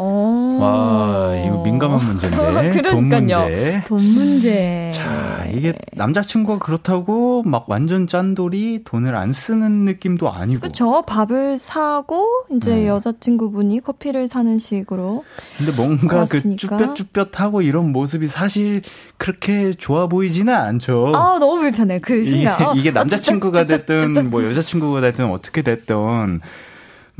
[0.00, 0.58] 어.
[0.60, 2.82] 와, 이거 민감한 문제인데.
[2.88, 3.82] 돈 문제.
[3.86, 4.88] 돈 문제.
[4.92, 10.60] 자, 이게 남자친구가 그렇다고 막 완전 짠돌이 돈을 안 쓰는 느낌도 아니고.
[10.60, 11.02] 그쵸.
[11.06, 12.88] 밥을 사고, 이제 네.
[12.88, 15.24] 여자친구분이 커피를 사는 식으로.
[15.56, 18.82] 근데 뭔가 그 쭈뼛쭈뼛하고 이런 모습이 사실
[19.16, 21.12] 그렇게 좋아 보이지는 않죠.
[21.14, 22.00] 아, 너무 불편해.
[22.00, 22.72] 그 순간.
[22.72, 26.40] 이게, 이게 남자친구가 됐든, 뭐 여자친구가 됐든 어떻게 됐든.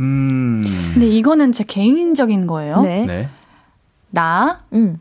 [0.01, 0.65] 음.
[0.95, 2.81] 근데 이거는 제 개인적인 거예요.
[2.83, 3.05] 네.
[3.05, 3.29] 네.
[4.11, 5.01] 나, 음.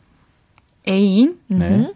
[0.88, 1.94] 애인, 네.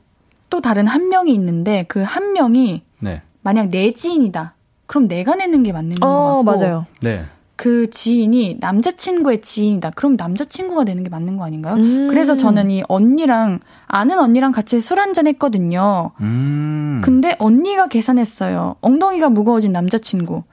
[0.51, 3.21] 또 다른 한 명이 있는데 그 한 명이 네.
[3.41, 4.53] 만약 내 지인이다.
[4.85, 6.43] 그럼 내가 내는 게 맞는 거 어, 같고.
[6.43, 6.85] 맞아요.
[7.01, 7.25] 네.
[7.55, 9.91] 그 지인이 남자친구의 지인이다.
[9.95, 11.75] 그럼 남자친구가 내는 게 맞는 거 아닌가요?
[11.75, 12.07] 음.
[12.09, 16.11] 그래서 저는 이 언니랑, 아는 언니랑 같이 술 한잔 했거든요.
[16.21, 17.01] 음.
[17.03, 18.75] 근데 언니가 계산했어요.
[18.81, 20.43] 엉덩이가 무거워진 남자친구.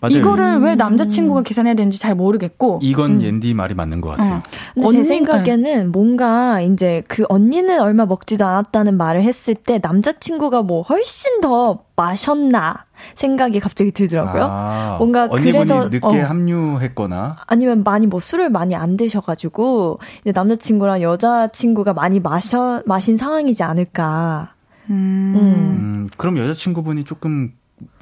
[0.00, 0.18] 맞아요.
[0.18, 2.78] 이거를 왜 남자친구가 계산해야 되는지 잘 모르겠고.
[2.82, 3.22] 이건 음.
[3.22, 4.36] 옌디 말이 맞는 것 같아요.
[4.36, 4.40] 어.
[4.74, 5.84] 근데 제 생각에는 네.
[5.84, 12.84] 뭔가 이제 그 언니는 얼마 먹지도 않았다는 말을 했을 때 남자친구가 뭐 훨씬 더 마셨나
[13.16, 14.44] 생각이 갑자기 들더라고요.
[14.48, 21.02] 아, 뭔가 그래서 늦게 어, 합류했거나 아니면 많이 뭐 술을 많이 안 드셔가지고 이제 남자친구랑
[21.02, 24.54] 여자친구가 많이 마셔 마신 상황이지 않을까.
[24.90, 25.34] 음.
[25.36, 26.08] 음.
[26.16, 27.52] 그럼 여자친구분이 조금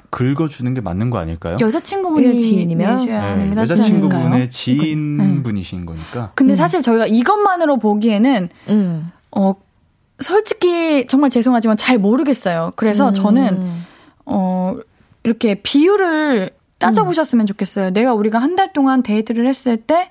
[0.09, 1.57] 긁어주는 게 맞는 거 아닐까요?
[1.59, 6.31] 여자친구분이 지인이면 네, 여자친구분의 지인분이신 거니까.
[6.35, 6.55] 근데 음.
[6.55, 9.11] 사실 저희가 이것만으로 보기에는 음.
[9.31, 9.53] 어
[10.19, 12.73] 솔직히 정말 죄송하지만 잘 모르겠어요.
[12.75, 13.13] 그래서 음.
[13.13, 13.71] 저는
[14.25, 14.75] 어
[15.23, 17.89] 이렇게 비율을 따져보셨으면 좋겠어요.
[17.91, 20.09] 내가 우리가 한 달 동안 데이트를 했을 때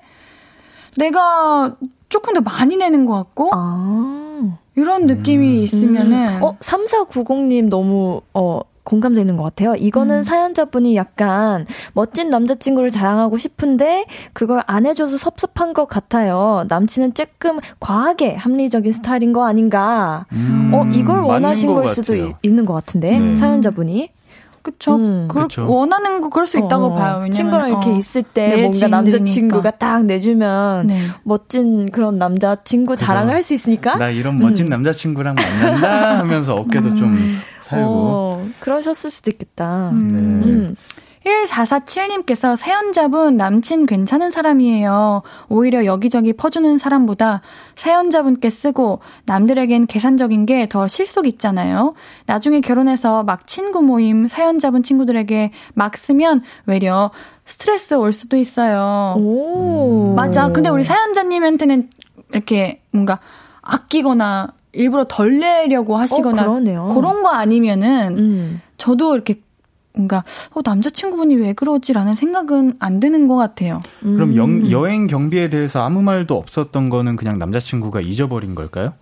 [0.97, 1.75] 내가
[2.09, 4.57] 조금 더 많이 내는 것 같고 아.
[4.75, 5.63] 이런 느낌이 음.
[5.63, 9.75] 있으면은 어 3490님 너무 어 공감되는 것 같아요.
[9.75, 10.23] 이거는 음.
[10.23, 16.65] 사연자분이 약간 멋진 남자친구를 자랑하고 싶은데 그걸 안 해줘서 섭섭한 것 같아요.
[16.69, 20.25] 남친은 조금 과하게 합리적인 스타일인 거 아닌가.
[20.31, 20.71] 음.
[20.73, 23.35] 어, 이걸 원하신 걸 수도 이, 있는 것 같은데, 음.
[23.35, 24.09] 사연자분이.
[24.67, 24.95] 그쵸.
[24.97, 25.65] 음, 그걸 그쵸.
[25.65, 27.13] 원하는 거 그럴 수 있다고 어, 봐요.
[27.15, 31.07] 왜냐면, 친구랑 이렇게 어, 있을 때 뭔가 남자친구가 딱 내주면 네.
[31.23, 33.95] 멋진 그런 남자친구 자랑을 할 수 있으니까.
[33.97, 34.69] 나 이런 멋진 음.
[34.71, 37.37] 남자친구랑 만난다 하면서 어깨도 좀 음.
[37.61, 37.85] 살고.
[37.87, 39.89] 어, 그러셨을 수도 있겠다.
[39.91, 40.73] 음.
[40.75, 40.83] 네.
[41.27, 41.45] 음.
[41.47, 45.21] 1447님께서 사연자분 남친 괜찮은 사람이에요.
[45.49, 47.41] 오히려 여기저기 퍼주는 사람보다
[47.75, 51.93] 사연자분께 쓰고 남들에겐 계산적인 게 더 실속 있잖아요.
[52.25, 57.11] 나중에 결혼해서 막 친구 모임 사연자분 친구들에게 막 쓰면 외려
[57.45, 59.15] 스트레스 올 수도 있어요.
[59.17, 60.13] 오.
[60.15, 60.49] 맞아.
[60.49, 61.89] 근데 우리 사연자님한테는
[62.31, 63.19] 이렇게 뭔가
[63.61, 68.61] 아끼거나 일부러 덜 내려고 하시거나 어, 그런 거 아니면은 음.
[68.77, 69.41] 저도 이렇게
[69.97, 70.23] 뭔가
[70.53, 73.79] 어, 남자친구분이 왜 그러지라는 생각은 안 드는 것 같아요.
[73.99, 74.71] 그럼 영, 음.
[74.71, 78.93] 여행 경비에 대해서 아무 말도 없었던 거는 그냥 남자친구가 잊어버린 걸까요?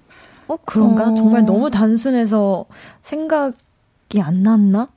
[0.47, 1.09] 어 그런가?
[1.09, 1.15] 어...
[1.15, 2.65] 정말 너무 단순해서
[3.03, 4.87] 생각이 안 났나?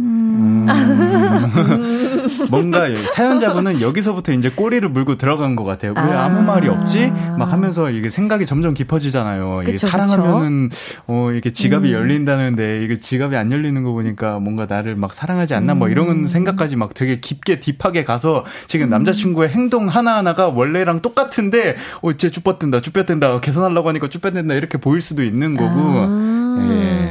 [0.00, 0.66] 음.
[2.50, 5.92] 뭔가 사연자분은 여기서부터 이제 꼬리를 물고 들어간 것 같아요.
[5.96, 6.28] 왜 아.
[6.28, 7.12] 무 말이 없지?
[7.36, 9.62] 막 하면서 이게 생각이 점점 깊어지잖아요.
[9.64, 11.02] 그쵸, 이게 사랑하면은 그쵸?
[11.06, 11.94] 어 이게 지갑이 음.
[11.94, 15.78] 열린다는데 이게 지갑이 안 열리는 거 보니까 뭔가 나를 막 사랑하지 않나 뭐 음.
[15.78, 18.90] 뭐 이런 생각까지 막 되게 깊게 딥하게 가서 지금 음.
[18.90, 25.24] 남자친구의 행동 하나 하나가 원래랑 똑같은데 어쟤 쭈뼛된다 쭈뼛된다 계산하려고 하니까 쭈뼛된다 이렇게 보일 수도
[25.24, 25.76] 있는 거고.
[25.76, 26.38] 아.
[26.70, 27.07] 예.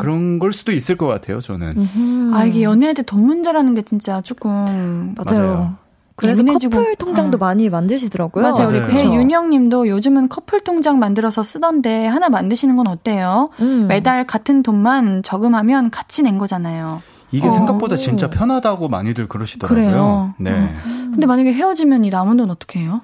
[0.00, 1.74] 그런 걸 수도 있을 것 같아요, 저는.
[1.76, 2.34] 음흠.
[2.34, 5.14] 아, 이게 연애할 때 돈 문제라는 게 진짜 조금.
[5.16, 5.46] 맞아요.
[5.46, 5.74] 맞아요.
[6.16, 7.38] 그래서 커플 통장도 어.
[7.38, 8.42] 많이 만드시더라고요.
[8.42, 8.68] 맞아요.
[8.70, 8.84] 맞아요.
[8.84, 13.48] 우리 배윤영 님도 요즘은 커플 통장 만들어서 쓰던데 하나 만드시는 건 어때요?
[13.60, 13.86] 음.
[13.88, 17.00] 매달 같은 돈만 저금하면 같이 낸 거잖아요.
[17.32, 17.50] 이게 어.
[17.50, 19.82] 생각보다 진짜 편하다고 많이들 그러시더라고요.
[19.86, 20.34] 그래요.
[20.38, 20.50] 네.
[20.52, 21.10] 어.
[21.10, 23.00] 근데 만약에 헤어지면 이 남은 돈 어떻게 해요?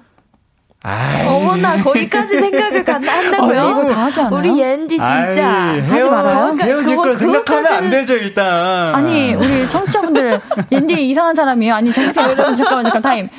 [0.83, 3.61] 어머나 거기까지 생각을 간다 한다고요?
[3.61, 4.39] 어, 이거 다 하지 않아요?
[4.39, 6.39] 우리 앤디 진짜 아이, 하지 말아요.
[6.39, 8.95] 그러니까 헤어질 그거, 걸 생각하면 안 되죠 일단.
[8.95, 10.39] 아니 우리 청취자분들
[10.71, 11.73] 앤디 이상한 사람이에요.
[11.73, 13.29] 아니 잠깐 여러분 잠깐만 잠깐 타임.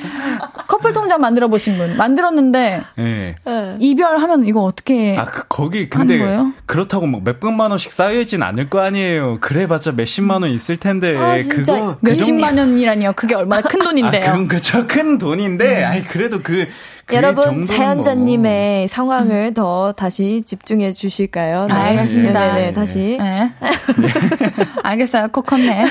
[0.67, 3.35] 커플 통장 만들어 보신 분 만들었는데 네.
[3.79, 5.17] 이별하면 이거 어떻게?
[5.17, 6.19] 아 그, 거기 근데
[6.65, 9.39] 그렇다고 뭐 몇백만 원씩 쌓여있진 않을 거 아니에요.
[9.39, 13.13] 그래봤자 몇십만 원 있을 텐데 아, 그거 그 몇십만 원이라니요.
[13.13, 14.29] 그게 얼마나 큰 돈인데요.
[14.29, 15.85] 아, 그럼 그쵸 큰 돈인데, 음.
[15.85, 16.67] 아이 그래도 그
[17.11, 18.87] 여러분 사연자님의 뭐.
[18.87, 19.53] 상황을 음.
[19.53, 21.67] 더 다시 집중해 주실까요?
[21.67, 21.73] 네.
[21.73, 22.39] 알겠습니다.
[22.53, 23.17] 네네 네, 다시.
[23.19, 23.51] 네.
[24.83, 25.29] 알겠어요.
[25.29, 25.85] 코컨네.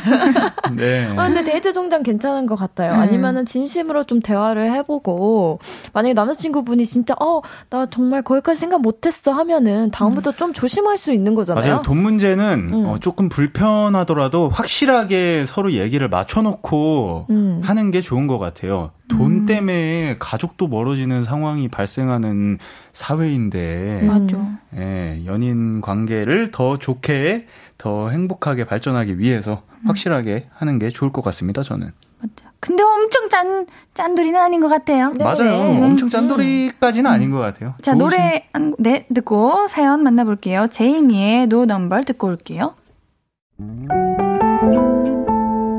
[0.77, 1.07] 네.
[1.17, 2.93] 아, 근데 데이트 통장 괜찮은 것 같아요.
[2.93, 2.99] 음.
[3.01, 5.59] 아니면은 진심으로 좀 대화를 해보고
[5.93, 7.41] 만약에 남자친구분이 진짜 어
[7.71, 10.35] 나 정말 거기까지 생각 못했어 하면은 다음부터 음.
[10.37, 11.65] 좀 조심할 수 있는 거잖아요.
[11.67, 11.83] 맞아요.
[11.83, 12.87] 돈 문제는 음.
[12.87, 17.61] 어, 조금 불편하더라도 확실하게 서로 얘기를 맞춰놓고 음.
[17.65, 18.91] 하는 게 좋은 것 같아요.
[19.09, 19.47] 돈 음.
[19.47, 22.59] 때문에 가족도 멀어지는 상황이 발생하는
[22.93, 24.47] 사회인데, 맞죠.
[24.77, 27.47] 예, 연인 관계를 더 좋게,
[27.79, 29.89] 더 행복하게 발전하기 위해서 음.
[29.89, 31.91] 확실하게 하는 게 좋을 것 같습니다, 저는.
[32.21, 32.49] 맞죠.
[32.61, 35.13] 근데 엄청 짠, 짠돌이는 아닌 것 같아요.
[35.13, 35.25] 네.
[35.25, 35.59] 맞아요.
[35.59, 35.85] 네.
[35.85, 37.15] 엄청 짠돌이까지는 음.
[37.15, 37.75] 아닌 것 같아요.
[37.81, 38.19] 자, 좋으신...
[38.19, 38.49] 노래,
[38.79, 40.67] 네, 듣고 사연 만나볼게요.
[40.69, 42.75] 제이미의 No Number 듣고 올게요.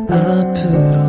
[0.10, 1.09] 앞으로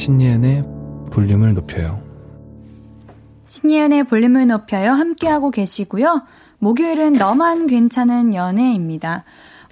[0.00, 0.64] 신예은의
[1.10, 2.00] 볼륨을 높여요.
[3.44, 4.92] 신예은의 볼륨을 높여요.
[4.92, 6.22] 함께하고 계시고요.
[6.58, 9.24] 목요일은 너만 괜찮은 연애입니다.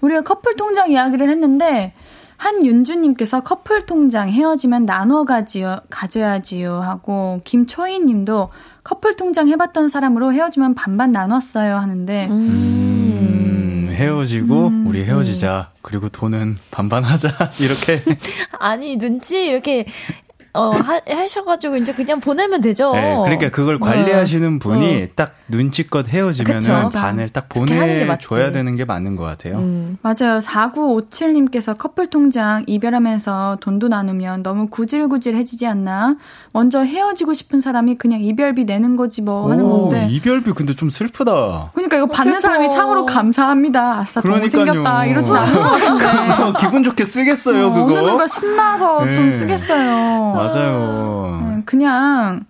[0.03, 1.95] 우리가 커플 통장 이야기를 했는데,
[2.37, 8.51] 한윤주님께서 커플 통장 헤어지면 나눠 가지요, 가져야지요 하고, 김초희 님도
[8.85, 12.98] 커플 통장 해봤던 사람으로 헤어지면 반반 나눴어요 하는데, 음.
[13.99, 14.87] 음, 헤어지고, 음.
[14.87, 15.71] 우리 헤어지자.
[15.83, 17.29] 그리고 돈은 반반 하자.
[17.61, 18.01] 이렇게.
[18.59, 19.87] 아니, 눈치 이렇게
[20.55, 22.93] 어, 하, 하셔가지고 이제 그냥 보내면 되죠.
[22.93, 24.59] 네, 그러니까 그걸 관리하시는 네.
[24.59, 25.07] 분이 어.
[25.15, 29.59] 딱 눈치껏 헤어지면은 반을 딱 보내줘야 되는 게 맞는 것 같아요.
[29.59, 29.99] 음.
[30.03, 30.41] 맞아요.
[30.41, 36.17] 4957님께서 커플 통장 이별하면서 돈도 나누면 너무 구질구질해지지 않나?
[36.53, 40.07] 먼저 헤어지고 싶은 사람이 그냥 이별비 내는 거지 뭐 하는 오, 건데.
[40.11, 41.71] 이별비 근데 좀 슬프다.
[41.75, 42.49] 그러니까 이거 받는 슬퍼.
[42.49, 43.99] 사람이 참으로 감사합니다.
[44.01, 45.07] 아싸, 돈 생겼다.
[45.07, 46.59] 이러진 않을 것 같은데.
[46.61, 47.99] 기분 좋게 쓰겠어요, 어, 그거.
[48.01, 49.15] 어느 누가 신나서 네.
[49.15, 50.33] 돈 쓰겠어요.
[50.35, 51.41] 맞아요.
[51.57, 52.45] 네, 그냥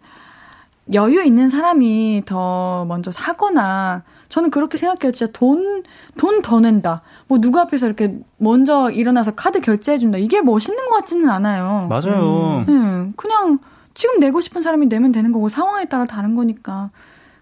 [0.93, 5.12] 여유 있는 사람이 더 먼저 사거나 저는 그렇게 생각해요.
[5.12, 5.82] 진짜 돈,
[6.16, 7.03] 돈 더 낸다.
[7.26, 10.18] 뭐 누구 앞에서 이렇게 먼저 일어나서 카드 결제해준다.
[10.18, 11.86] 이게 멋있는 것 같지는 않아요.
[11.89, 12.64] 맞아요.
[12.68, 13.07] 음.
[13.07, 13.59] 네, 그냥
[13.95, 16.91] 지금 내고 싶은 사람이 내면 되는 거고 상황에 따라 다른 거니까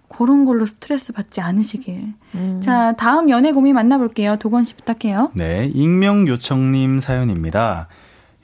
[0.08, 2.14] 그런 걸로 스트레스 받지 않으시길.
[2.36, 2.60] 음.
[2.62, 4.36] 자, 다음 연애 고민 만나볼게요.
[4.36, 5.30] 도건 씨 부탁해요.
[5.34, 7.88] 네, 익명 요청님 사연입니다.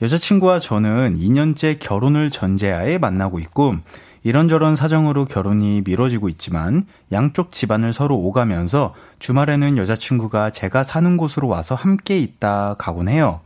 [0.01, 3.75] 여자친구와 저는 2년째 결혼을 전제하에 만나고 있고
[4.23, 11.75] 이런저런 사정으로 결혼이 미뤄지고 있지만 양쪽 집안을 서로 오가면서 주말에는 여자친구가 제가 사는 곳으로 와서
[11.75, 13.41] 함께 있다 가곤 해요.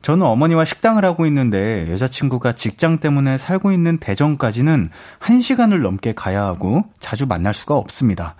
[0.00, 4.88] 저는 어머니와 식당을 하고 있는데 여자친구가 직장 때문에 살고 있는 대전까지는
[5.20, 8.36] 1시간을 넘게 가야 하고 자주 만날 수가 없습니다.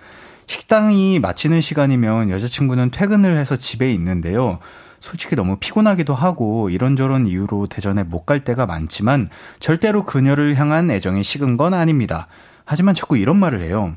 [0.46, 4.60] 식당이 마치는 시간이면 여자친구는 퇴근을 해서 집에 있는데요.
[5.00, 9.30] 솔직히 너무 피곤하기도 하고 이런저런 이유로 대전에 못 갈 때가 많지만
[9.60, 12.26] 절대로 그녀를 향한 애정이 식은 건 아닙니다.
[12.64, 13.94] 하지만 자꾸 이런 말을 해요.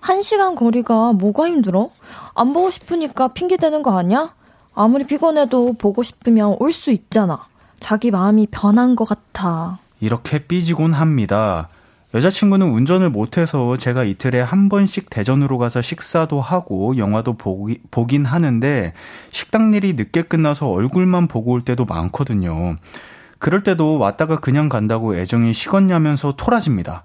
[0.00, 1.90] 한 시간 거리가 뭐가 힘들어?
[2.34, 4.34] 안 보고 싶으니까 핑계대는 거 아니야?
[4.74, 7.46] 아무리 피곤해도 보고 싶으면 올 수 있잖아.
[7.78, 9.78] 자기 마음이 변한 것 같아.
[10.00, 11.68] 이렇게 삐지곤 합니다.
[12.14, 18.94] 여자친구는 운전을 못해서 제가 이틀에 한 번씩 대전으로 가서 식사도 하고 영화도 보기, 보긴 하는데
[19.30, 22.78] 식당 일이 늦게 끝나서 얼굴만 보고 올 때도 많거든요.
[23.38, 27.04] 그럴 때도 왔다가 그냥 간다고 애정이 식었냐면서 토라집니다.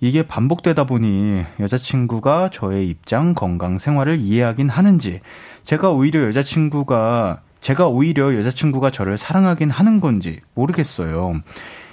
[0.00, 5.20] 이게 반복되다 보니 여자친구가 저의 입장, 건강, 생활을 이해하긴 하는지
[5.64, 11.40] 제가 오히려 여자친구가 제가 오히려 여자친구가 저를 사랑하긴 하는 건지 모르겠어요.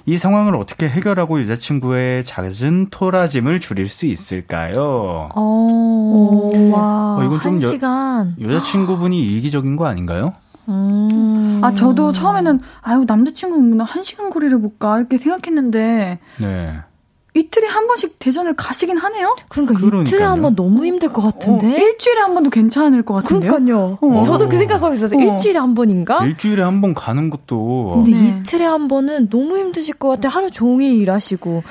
[0.06, 5.30] 이 상황을 어떻게 해결하고 여자친구의 잦은 토라짐을 줄일 수 있을까요?
[5.36, 7.18] 어, 오, 와.
[7.18, 8.36] 어, 이건 좀 시간.
[8.42, 10.34] 여, 여자친구분이 이기적인 거 아닌가요?
[10.70, 11.60] 음.
[11.64, 16.20] 아, 저도 처음에는, 아유, 남자친구는 한 시간 거리를 못 가, 이렇게 생각했는데.
[16.40, 16.80] 네.
[17.34, 19.36] 이틀에 한 번씩 대전을 가시긴 하네요.
[19.48, 20.02] 그러니까 그러니까요.
[20.02, 21.68] 이틀에 한 번 너무 힘들 것 같은데.
[21.68, 23.52] 어, 일주일에 한 번도 괜찮을 것 같은데요.
[23.52, 23.98] 그러니까요.
[24.02, 24.22] 어.
[24.24, 25.18] 저도 그 생각하고 있었어요.
[25.20, 25.24] 어.
[25.34, 26.26] 일주일에 한 번인가?
[26.26, 28.04] 일주일에 한 번 가는 것도.
[28.04, 28.40] 근데 네.
[28.42, 30.28] 이틀에 한 번은 너무 힘드실 것 같아.
[30.30, 31.64] 하루 종일 일하시고.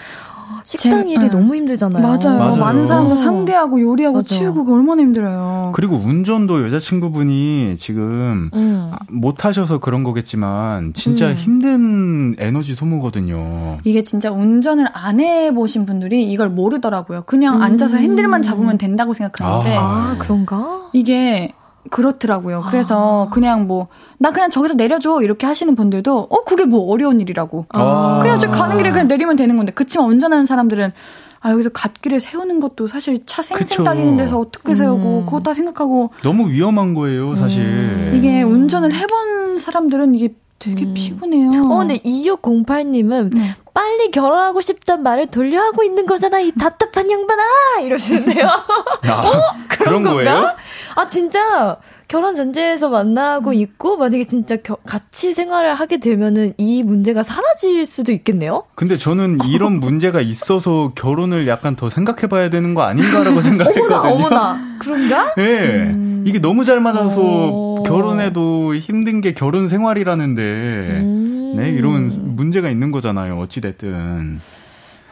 [0.64, 1.30] 식당 제, 일이 네.
[1.30, 2.02] 너무 힘들잖아요.
[2.02, 2.38] 맞아요.
[2.38, 2.56] 맞아요.
[2.56, 4.34] 많은 사람들 상대하고 요리하고 맞아.
[4.34, 5.72] 치우고 그 얼마나 힘들어요.
[5.74, 8.90] 그리고 운전도 여자친구분이 지금 음.
[9.10, 11.34] 못 하셔서 그런 거겠지만 진짜 음.
[11.34, 13.78] 힘든 에너지 소모거든요.
[13.84, 17.24] 이게 진짜 운전을 안 해보신 분들이 이걸 모르더라고요.
[17.26, 17.62] 그냥 음.
[17.62, 19.76] 앉아서 핸들만 잡으면 된다고 생각하는데.
[19.76, 20.90] 아, 아 그런가?
[20.92, 21.52] 이게
[21.90, 22.64] 그렇더라고요.
[22.70, 23.30] 그래서 아.
[23.30, 23.88] 그냥 뭐,
[24.18, 25.20] 나 그냥 저기서 내려줘.
[25.22, 27.66] 이렇게 하시는 분들도, 어, 그게 뭐 어려운 일이라고.
[27.70, 28.20] 아.
[28.22, 29.72] 그냥 저 가는 길에 그냥 내리면 되는 건데.
[29.74, 30.92] 그치만 운전하는 사람들은,
[31.40, 35.26] 아, 여기서 갓길에 세우는 것도 사실 차 쌩쌩 달리는 데서 어떻게 세우고, 음.
[35.26, 36.10] 그거 다 생각하고.
[36.22, 37.62] 너무 위험한 거예요, 사실.
[37.62, 38.12] 음.
[38.16, 40.94] 이게 운전을 해본 사람들은 이게 되게 음.
[40.94, 41.48] 피곤해요.
[41.64, 43.56] 어, 근데 2608님은 네.
[43.74, 47.42] 빨리 결혼하고 싶단 말을 돌려하고 있는 거잖아, 이 답답한 양반아!
[47.82, 48.46] 이러시는데요.
[48.46, 49.54] 아, 어?
[49.68, 50.54] 그런, 그런 거예요?
[50.94, 51.78] 아, 진짜.
[52.10, 53.54] 결혼 전제에서 만나고 음.
[53.54, 58.64] 있고 만약에 진짜 겨, 같이 생활을 하게 되면은 이 문제가 사라질 수도 있겠네요.
[58.74, 63.96] 근데 저는 이런 문제가 있어서 결혼을 약간 더 생각해 봐야 되는 거 아닌가라고 생각했거든요.
[63.96, 64.78] 어머나, 어머나.
[64.80, 65.34] 그런가?
[65.38, 65.92] 네.
[65.92, 66.24] 음.
[66.26, 67.84] 이게 너무 잘 맞아서 오.
[67.84, 71.54] 결혼해도 힘든 게 결혼 생활이라는데 음.
[71.56, 73.38] 네, 이런 문제가 있는 거잖아요.
[73.38, 74.40] 어찌 됐든.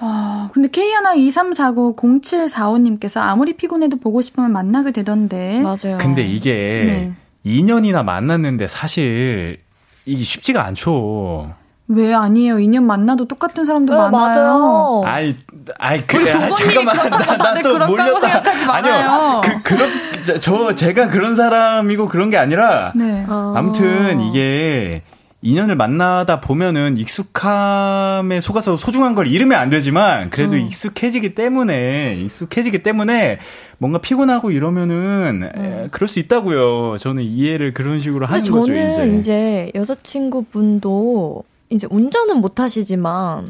[0.00, 5.60] 아, 근데 K123490745님께서 아무리 피곤해도 보고 싶으면 만나게 되던데.
[5.60, 5.98] 맞아요.
[5.98, 6.52] 근데 이게
[6.86, 7.12] 네.
[7.44, 9.58] 2년이나 만났는데 사실
[10.04, 11.54] 이게 쉽지가 않죠.
[11.90, 12.56] 왜 아니에요?
[12.56, 14.12] 2년 만나도 똑같은 사람도 네, 많아요.
[14.12, 15.02] 맞아요.
[15.06, 15.34] 아이,
[15.78, 16.94] 아이, 그, 아, 잠깐만.
[17.38, 18.74] 나, 또 몰렸다.
[18.74, 19.40] 아니요.
[19.42, 19.90] 그, 그런,
[20.22, 22.92] 저, 저, 제가 그런 사람이고 그런 게 아니라.
[22.94, 23.24] 네.
[23.26, 25.00] 아무튼 이게
[25.44, 30.62] 2년을 만나다 보면은 익숙함에 속아서 소중한 걸 잃으면 안 되지만 그래도 음.
[30.62, 33.38] 익숙해지기 때문에 익숙해지기 때문에
[33.78, 35.62] 뭔가 피곤하고 이러면은 음.
[35.64, 36.96] 에, 그럴 수 있다고요.
[36.98, 38.66] 저는 이해를 그런 식으로 하는 거죠.
[38.66, 39.70] 저는 이제.
[39.70, 43.46] 이제 여자친구분도 이제 운전은 못 하시지만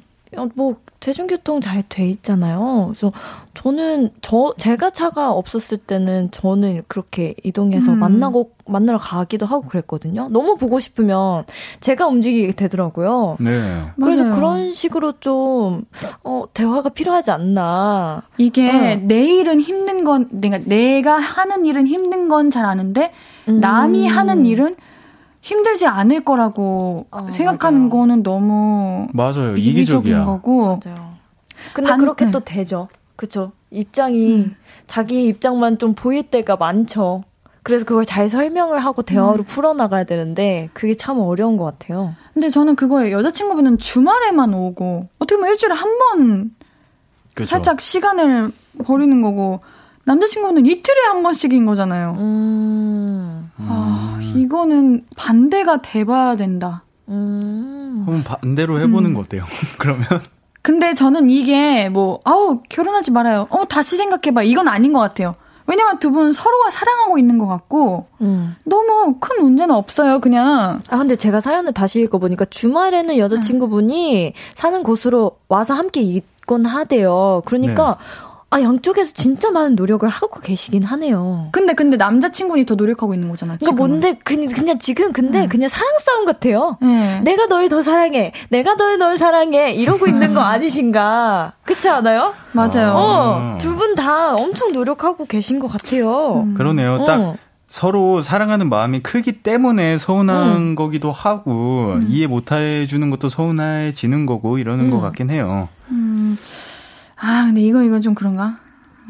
[0.54, 2.86] 뭐 대중교통 잘 돼 있잖아요.
[2.88, 3.12] 그래서
[3.54, 7.98] 저는 저 제가 차가 없었을 때는 저는 그렇게 이동해서 음.
[8.00, 10.28] 만나고 만나러 가기도 하고 그랬거든요.
[10.30, 11.44] 너무 보고 싶으면
[11.80, 13.36] 제가 움직이게 되더라고요.
[13.40, 13.84] 네.
[14.00, 14.34] 그래서 맞아요.
[14.34, 15.84] 그런 식으로 좀
[16.24, 18.22] 어, 대화가 필요하지 않나.
[18.36, 18.96] 이게 네.
[18.96, 23.12] 내일은 힘든 건 내가 내가 하는 일은 힘든 건 잘 아는데
[23.48, 23.60] 음.
[23.60, 24.76] 남이 하는 일은
[25.48, 27.90] 힘들지 않을 거라고 어, 생각하는 맞아요.
[27.90, 30.78] 거는 너무 맞아요 이기적인 거고.
[30.84, 31.14] 맞아요.
[31.72, 32.30] 근데 반, 그렇게 네.
[32.30, 32.88] 또 되죠.
[33.16, 34.56] 그쵸 입장이 음.
[34.86, 37.22] 자기 입장만 좀 보일 때가 많죠.
[37.62, 39.44] 그래서 그걸 잘 설명을 하고 대화로 음.
[39.44, 42.14] 풀어나가야 되는데 그게 참 어려운 것 같아요.
[42.34, 46.50] 근데 저는 그거에 여자친구분은 주말에만 오고 어떻게 보면 일주일에 한 번
[47.46, 48.52] 살짝 시간을
[48.84, 49.60] 버리는 거고
[50.04, 52.16] 남자친구는 이틀에 한 번씩인 거잖아요.
[52.18, 53.17] 음.
[54.38, 56.84] 아, 이거는 반대가 돼봐야 된다.
[57.08, 58.04] 음.
[58.06, 59.14] 한번 반대로 해보는 음.
[59.14, 59.44] 거 어때요?
[59.78, 60.06] 그러면?
[60.62, 63.46] 근데 저는 이게 뭐, 아우, 결혼하지 말아요.
[63.50, 64.42] 어, 다시 생각해봐.
[64.42, 65.34] 이건 아닌 것 같아요.
[65.66, 68.56] 왜냐면 두 분 서로가 사랑하고 있는 것 같고, 음.
[68.64, 70.80] 너무 큰 문제는 없어요, 그냥.
[70.88, 74.32] 아, 근데 제가 사연을 다시 읽어보니까 주말에는 여자친구분이 음.
[74.54, 77.42] 사는 곳으로 와서 함께 있곤 하대요.
[77.44, 78.27] 그러니까, 네.
[78.50, 81.48] 아, 양쪽에서 진짜 많은 노력을 하고 계시긴 하네요.
[81.52, 83.56] 근데, 근데 남자친구니 더 노력하고 있는 거잖아.
[83.58, 85.48] 그러니까 뭔데, 그, 그냥 지금 근데 음.
[85.50, 86.78] 그냥 사랑 싸움 같아요.
[86.80, 87.20] 네.
[87.20, 88.32] 내가 널 더 사랑해.
[88.48, 89.72] 내가 널 널 사랑해.
[89.74, 91.52] 이러고 있는 거 아니신가.
[91.64, 92.32] 그렇지 않아요?
[92.52, 92.94] 맞아요.
[92.96, 96.42] 어, 두 분 다 엄청 노력하고 계신 것 같아요.
[96.46, 96.54] 음.
[96.54, 97.04] 그러네요.
[97.04, 97.20] 딱.
[97.20, 97.36] 어.
[97.66, 100.74] 서로 사랑하는 마음이 크기 때문에 서운한 음.
[100.74, 102.06] 거기도 하고 음.
[102.08, 104.90] 이해 못 해주는 것도 서운해지는 거고 이러는 음.
[104.90, 105.68] 것 같긴 해요.
[105.90, 106.38] 음.
[107.20, 108.58] 아, 근데 이거, 이건 좀 그런가?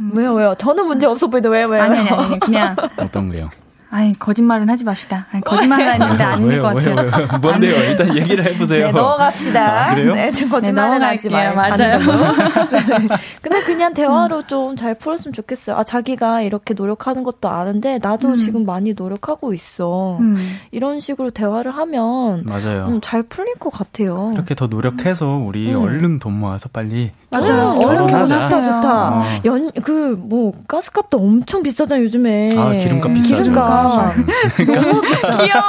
[0.00, 0.12] 음.
[0.14, 0.54] 왜요, 왜요?
[0.56, 1.82] 저는 문제 없어 보이는데 왜, 왜요?
[1.82, 2.76] 아니, 아니, 아니, 그냥.
[2.96, 3.50] 어떤 게요?
[3.90, 5.26] 아니 거짓말은 하지 맙시다.
[5.32, 6.94] 아니, 거짓말은 했는데 아닌 것 같아요.
[6.94, 7.38] 왜요, 왜요?
[7.40, 7.74] 뭔데요?
[7.84, 8.86] 일단 얘기를 해보세요.
[8.86, 9.90] 네, 넘어갑시다.
[9.90, 10.14] 아, 그래요?
[10.14, 11.54] 네, 지금 거짓말은 네, 하지 마요.
[11.54, 11.98] 맞아요.
[12.70, 13.08] 네.
[13.40, 15.76] 근데 그냥 대화로 좀잘 풀었으면 좋겠어요.
[15.76, 18.36] 아 자기가 이렇게 노력하는 것도 아는데 나도 음.
[18.36, 20.18] 지금 많이 노력하고 있어.
[20.18, 20.36] 음.
[20.70, 22.88] 이런 식으로 대화를 하면 맞아요.
[22.88, 24.32] 음, 잘 풀릴 것 같아요.
[24.34, 25.82] 이렇게 더 노력해서 우리 음.
[25.82, 27.78] 얼른 돈 모아서 빨리 맞아요.
[27.84, 29.08] 얼른 결혼 좋다 좋다.
[29.10, 29.22] 어.
[29.44, 32.56] 연 그 뭐 가스값도 엄청 비싸잖아요 요즘에.
[32.56, 33.42] 아 기름값 비싸죠.
[33.42, 34.14] 기름값.
[34.56, 35.00] 너무
[35.42, 35.62] 귀여워.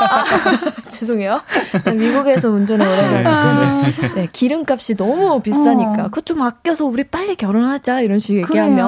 [0.87, 1.41] 죄송해요.
[1.97, 4.13] 미국에서 운전을 오래 해가지고 네.
[4.15, 6.03] 네, 기름값이 너무 비싸니까 어.
[6.05, 8.85] 그거 좀 아껴서 우리 빨리 결혼하자 이런 식으로 얘기하면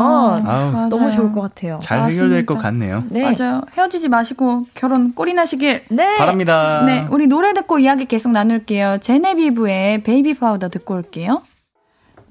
[0.47, 1.79] 아우, 너무 좋을 것 같아요.
[1.81, 3.03] 잘 해결될 것 같네요.
[3.09, 3.23] 네.
[3.37, 3.61] 맞아요.
[3.77, 6.17] 헤어지지 마시고 결혼 골인하시길 네.
[6.17, 6.83] 바랍니다.
[6.85, 8.97] 네, 우리 노래 듣고 이야기 계속 나눌게요.
[9.01, 11.41] 제네비브의 Baby Powder 듣고 올게요.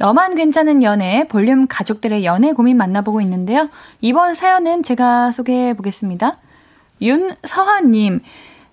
[0.00, 3.68] 너만 괜찮은 연애 볼륨 가족들의 연애 고민 만나보고 있는데요.
[4.00, 6.38] 이번 사연은 제가 소개해 보겠습니다.
[7.02, 8.20] 윤서하님,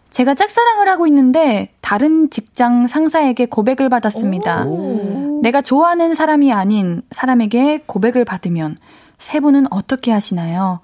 [0.10, 4.68] 제가 짝사랑을 하고 있는데 다른 직장 상사에게 고백을 받았습니다.
[4.68, 5.42] 오.
[5.44, 8.78] 내가 좋아하는 사람이 아닌 사람에게 고백을 받으면
[9.18, 10.80] 세 분은 어떻게 하시나요?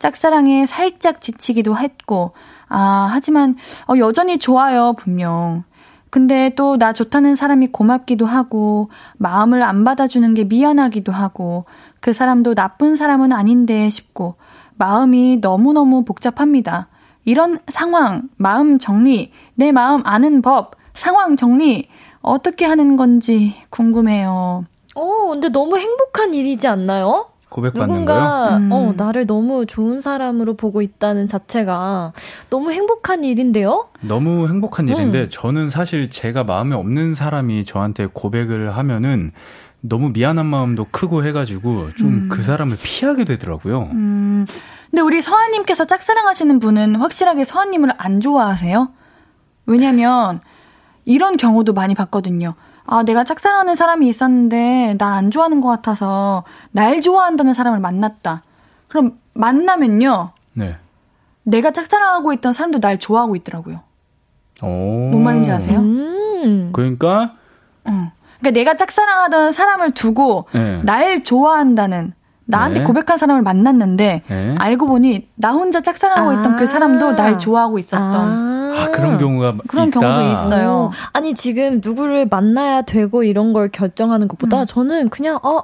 [0.00, 2.32] 짝사랑에 살짝 지치기도 했고,
[2.68, 3.56] 아, 하지만
[3.88, 5.62] 어, 여전히 좋아요, 분명.
[6.14, 11.64] 근데 또 나 좋다는 사람이 고맙기도 하고, 마음을 안 받아주는 게 미안하기도 하고,
[11.98, 14.36] 그 사람도 나쁜 사람은 아닌데 싶고,
[14.76, 16.86] 마음이 너무너무 복잡합니다.
[17.24, 21.88] 이런 상황, 마음 정리, 내 마음 아는 법, 상황 정리,
[22.20, 24.66] 어떻게 하는 건지 궁금해요.
[24.94, 27.26] 어, 근데 너무 행복한 일이지 않나요?
[27.54, 28.56] 고백받는 누군가 거요?
[28.56, 28.72] 음.
[28.72, 32.12] 어 나를 너무 좋은 사람으로 보고 있다는 자체가
[32.50, 33.90] 너무 행복한 일인데요.
[34.00, 35.28] 너무 행복한 일인데 음.
[35.30, 39.30] 저는 사실 제가 마음에 없는 사람이 저한테 고백을 하면은
[39.80, 42.42] 너무 미안한 마음도 크고 해가지고 좀그 음.
[42.42, 43.82] 사람을 피하게 되더라고요.
[43.92, 44.46] 음.
[44.90, 48.88] 근데 우리 서한님께서 짝사랑하시는 분은 확실하게 서한님을 안 좋아하세요?
[49.66, 50.40] 왜냐면
[51.04, 52.54] 이런 경우도 많이 봤거든요.
[52.86, 58.42] 아, 내가 짝사랑하는 사람이 있었는데 날 안 좋아하는 것 같아서 날 좋아한다는 사람을 만났다.
[58.88, 60.32] 그럼 만나면요.
[60.54, 60.76] 네.
[61.44, 63.80] 내가 짝사랑하고 있던 사람도 날 좋아하고 있더라고요.
[64.62, 64.66] 오.
[64.66, 65.78] 뭔 말인지 아세요?
[65.80, 66.70] 음.
[66.72, 67.34] 그러니까
[67.88, 68.10] 응.
[68.40, 70.82] 그러니까 내가 짝사랑하던 사람을 두고 네.
[70.82, 72.12] 날 좋아한다는
[72.46, 72.84] 나한테 네.
[72.84, 74.54] 고백한 사람을 만났는데 네.
[74.58, 79.18] 알고 보니 나 혼자 짝사랑하고 아~ 있던 그 사람도 날 좋아하고 있었던 아, 아 그런
[79.18, 80.00] 경우가 그런 있다.
[80.00, 80.90] 경우도 있어요.
[81.12, 84.66] 아니 지금 누구를 만나야 되고 이런 걸 결정하는 것보다 음.
[84.66, 85.62] 저는 그냥 어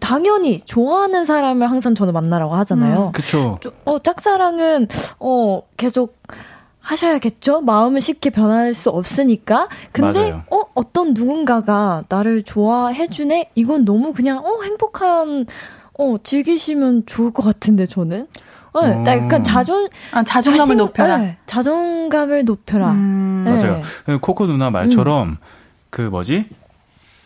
[0.00, 3.06] 당연히 좋아하는 사람을 항상 저는 만나라고 하잖아요.
[3.06, 3.58] 음, 그렇죠.
[3.84, 4.88] 어 짝사랑은
[5.20, 6.18] 어 계속
[6.80, 7.60] 하셔야겠죠?
[7.60, 9.68] 마음은 쉽게 변할 수 없으니까.
[9.92, 10.42] 근데, 맞아요.
[10.50, 13.50] 어, 어떤 누군가가 나를 좋아해 주네?
[13.54, 15.44] 이건 너무 그냥, 어, 행복한,
[15.98, 18.26] 어, 즐기시면 좋을 것 같은데, 저는.
[18.86, 19.04] 네, 어.
[19.06, 21.18] 약간 자존, 아, 자존감을 자신, 높여라.
[21.18, 22.92] 네, 자존감을 높여라.
[22.92, 23.44] 음.
[23.44, 23.52] 네.
[23.54, 23.82] 맞아요.
[24.20, 25.36] 코코 누나 말처럼, 음.
[25.90, 26.48] 그 뭐지?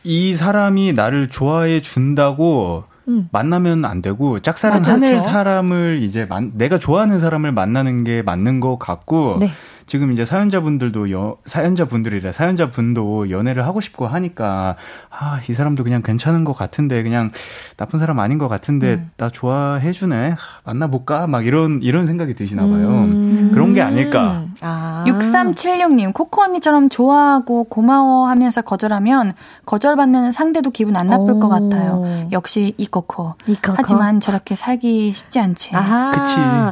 [0.04, 3.28] 이 사람이 나를 좋아해 준다고 음.
[3.32, 8.78] 만나면 안 되고 짝사랑 하는 사람을 이제 만, 내가 좋아하는 사람을 만나는 게 맞는 것
[8.78, 9.50] 같고 네.
[9.92, 14.76] 지금 이제 사연자분들도 여, 사연자분들이래 사연자분도 연애를 하고 싶고 하니까
[15.10, 17.30] 아, 이 사람도 그냥 괜찮은 것 같은데 그냥
[17.76, 19.10] 나쁜 사람 아닌 것 같은데 음.
[19.18, 20.36] 나 좋아해 주네.
[20.64, 21.26] 만나볼까?
[21.26, 22.88] 막 이런 이런 생각이 드시나 봐요.
[22.88, 23.50] 음.
[23.52, 24.46] 그런 게 아닐까.
[24.62, 25.04] 아.
[25.06, 29.34] 6376님, 코코 언니처럼 좋아하고 고마워하면서 거절하면
[29.66, 31.38] 거절받는 상대도 기분 안 나쁠 오.
[31.38, 32.28] 것 같아요.
[32.32, 33.34] 역시 이 코코.
[33.46, 33.74] 이코코.
[33.76, 35.76] 하지만 저렇게 살기 쉽지 않지.
[35.76, 36.12] 아하.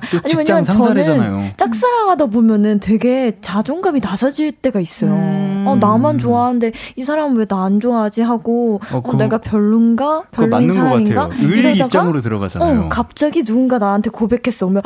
[0.01, 0.23] 그치.
[0.23, 1.51] 또 직장 상사래잖아요.
[1.59, 3.10] 짝사랑하다 보면은 되게
[3.41, 5.11] 자존감이 낮아질 때가 있어요.
[5.13, 5.65] 음.
[5.67, 10.25] 어, 나만 좋아하는데 이 사람은 왜 나 안 좋아하지 하고 어, 어, 내가 별론가?
[10.31, 11.31] 별로인 사람인가?
[11.41, 12.81] 의 입장으로 들어가잖아요.
[12.83, 14.67] 어, 갑자기 누군가 나한테 고백했어.
[14.67, 14.83] 오면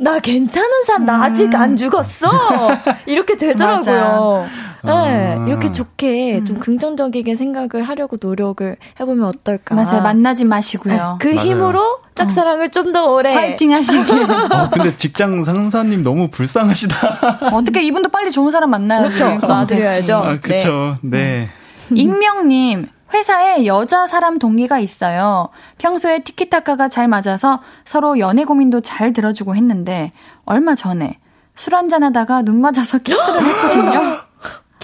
[0.00, 2.28] 나 괜찮은 사람, 나 아직 안 죽었어.
[3.06, 4.46] 이렇게 되더라고요.
[4.84, 5.44] 네, 아.
[5.46, 6.44] 이렇게 좋게 음.
[6.44, 9.74] 좀 긍정적이게 생각을 하려고 노력을 해보면 어떨까.
[9.74, 10.02] 맞아요.
[10.02, 10.94] 만나지 마시고요.
[10.94, 11.50] 네, 그 맞아요.
[11.50, 12.68] 힘으로 짝사랑을 어.
[12.68, 13.32] 좀더 오래.
[13.32, 14.30] 파이팅 하시길.
[14.52, 17.50] 아, 근데 직장 상사님 너무 불쌍하시다.
[17.54, 19.18] 어떻게 이분도 빨리 좋은 사람 만나야지.
[19.18, 19.46] 그렇죠.
[19.46, 20.16] 놔드려야죠.
[20.16, 20.98] 아, 그쵸.
[21.02, 21.48] 네.
[21.88, 21.96] 네.
[21.96, 25.48] 익명님, 회사에 여자 사람 동기가 있어요.
[25.78, 30.12] 평소에 티키타카가 잘 맞아서 서로 연애 고민도 잘 들어주고 했는데
[30.44, 31.18] 얼마 전에
[31.54, 34.00] 술 한잔 하다가 눈 맞아서 키스를 했거든요.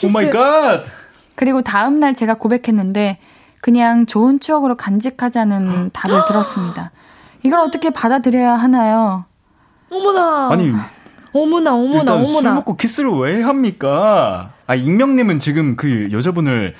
[0.05, 0.85] Oh my god.
[1.37, 3.19] 그리고 다음 날 제가 고백했는데
[3.61, 6.93] 그냥 좋은 추억으로 간직하자는 답을 들었습니다.
[7.45, 9.25] 이걸 어떻게 받아들여야 하나요?
[9.91, 10.49] 어머나.
[10.51, 10.73] 아니
[11.33, 12.27] 어머나 어머나 일단 어머나.
[12.27, 14.51] 술 먹고 키스를 왜 합니까?
[14.67, 16.75] 아 익명님은 지금 그 여자분을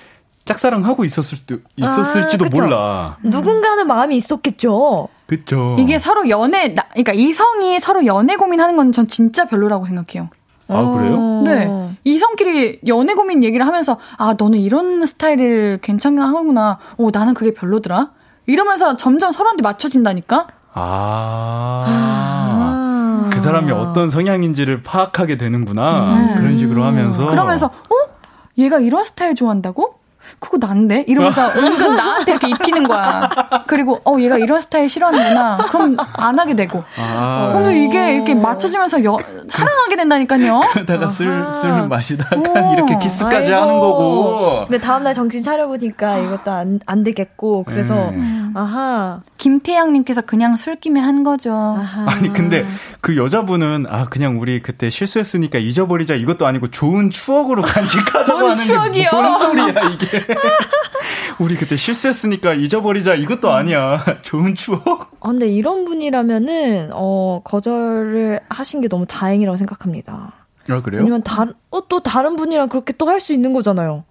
[0.47, 3.17] 짝사랑하고 있었을 때 있었을지도 아, 몰라.
[3.23, 5.09] 누군가는 마음이 있었겠죠.
[5.27, 5.77] 그렇죠.
[5.79, 10.29] 이게 서로 연애 그러니까 이성이 서로 연애 고민하는 건 전 진짜 별로라고 생각해요.
[10.69, 11.43] 아, 그래요?
[11.45, 11.97] 네.
[12.05, 16.79] 이성끼리 연애 고민 얘기를 하면서, 아, 너는 이런 스타일을 괜찮나 하구나.
[16.97, 18.11] 오, 나는 그게 별로더라.
[18.47, 20.49] 이러면서 점점 서로한테 맞춰진다니까?
[20.75, 21.85] 아.
[21.87, 23.31] 아.
[23.33, 26.15] 그 사람이 어떤 성향인지를 파악하게 되는구나.
[26.15, 26.35] 음.
[26.37, 27.27] 그런 식으로 하면서.
[27.27, 28.15] 그러면서, 어?
[28.59, 29.99] 얘가 이런 스타일 좋아한다고?
[30.39, 31.05] 그거 난데?
[31.07, 33.29] 이러면서 은근 나한테 이렇게 입히는 거야.
[33.67, 35.57] 그리고, 어, 얘가 이런 스타일 싫어하는구나.
[35.71, 36.85] 그럼 안 하게 되고.
[36.99, 37.53] 아.
[37.55, 39.19] 어, 이게 이렇게 맞춰지면서 여,
[39.49, 40.61] 사랑하게 된다니까요.
[40.73, 42.75] 그러다가 술, 술을 마시다가 오.
[42.75, 43.63] 이렇게 키스까지 아이고.
[43.63, 44.65] 하는 거고.
[44.67, 47.65] 근데 다음날 정신 차려보니까 이것도 안, 안 되겠고.
[47.65, 48.53] 그래서, 음.
[48.57, 49.21] 아하.
[49.39, 51.53] 김태양님께서 그냥 술김에 한 거죠.
[51.53, 52.07] 아하.
[52.09, 52.67] 아니, 근데
[53.01, 59.11] 그 여자분은, 아, 그냥 우리 그때 실수했으니까 잊어버리자 이것도 아니고 좋은 추억으로 간직하자고 하는 추억이요?
[59.11, 60.14] 게뭔 소리야, 이게.
[61.39, 63.55] 우리 그때 실수했으니까 잊어버리자 이것도 음.
[63.55, 63.99] 아니야.
[64.23, 65.11] 좋은 추억.
[65.21, 70.33] 아, 근데 이런 분이라면은 어 거절을 하신 게 너무 다행이라고 생각합니다.
[70.71, 71.03] 아, 그래요?
[71.03, 74.05] 왜냐면 다, 어, 또 다른 분이랑 그렇게 또 할 수 있는 거잖아요.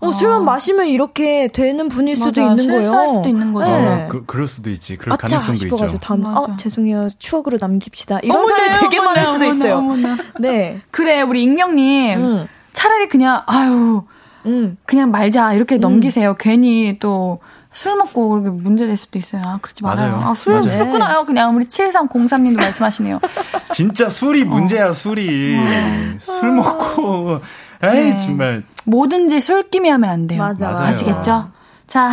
[0.00, 0.12] 어, 아.
[0.18, 2.92] 술만 마시면 이렇게 되는 분일 수도 맞아, 있는 거예요.
[2.94, 3.70] 할 수도 있는 거죠.
[3.70, 3.86] 네.
[4.04, 4.96] 아, 그, 그럴 수도 있지.
[4.96, 5.98] 그럴 아차, 가능성도 있죠.
[5.98, 7.08] 다음, 어, 죄송해요.
[7.18, 8.20] 추억으로 남깁시다.
[8.22, 9.76] 이런 어머나, 사람이 되게 어머나, 많을 수도 어머나, 있어요.
[9.76, 10.16] 어머나.
[10.40, 10.80] 네.
[10.90, 12.18] 그래, 우리 익명님.
[12.22, 12.48] 음.
[12.72, 14.04] 차라리 그냥, 아유,
[14.46, 14.76] 음.
[14.84, 15.80] 그냥 말자 이렇게 음.
[15.80, 16.34] 넘기세요.
[16.38, 17.40] 괜히 또
[17.72, 19.42] 술 먹고 그렇게 문제 될 수도 있어요.
[19.44, 20.18] 아, 그렇지 말아요.
[20.22, 20.68] 아, 술, 맞아요.
[20.68, 21.24] 술 끊어요.
[21.24, 23.18] 그냥 우리 7303님도 말씀하시네요.
[23.72, 25.56] 진짜 술이 문제야, 술이.
[25.56, 26.18] 음.
[26.20, 27.40] 술 먹고.
[27.82, 28.20] 에이, 네.
[28.20, 28.62] 정말.
[28.84, 30.42] 뭐든지 술김이 하면 안 돼요.
[30.42, 30.86] 맞아, 맞아요.
[30.88, 31.50] 아시겠죠?
[31.86, 32.12] 자,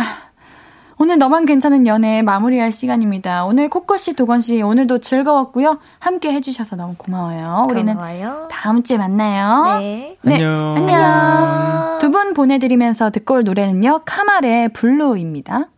[1.02, 3.46] 오늘 너만 괜찮은 연애 마무리할 시간입니다.
[3.46, 5.78] 오늘 코코 씨, 도건 씨 오늘도 즐거웠고요.
[5.98, 7.68] 함께 해주셔서 너무 고마워요.
[7.70, 8.48] 우리는 고마워요.
[8.50, 9.78] 다음 주에 만나요.
[9.80, 10.18] 네.
[10.20, 10.34] 네.
[10.34, 10.74] 안녕.
[10.76, 11.98] 안녕.
[12.00, 14.02] 두 분 보내드리면서 듣고 올 노래는요.
[14.04, 15.68] 카말의 블루입니다.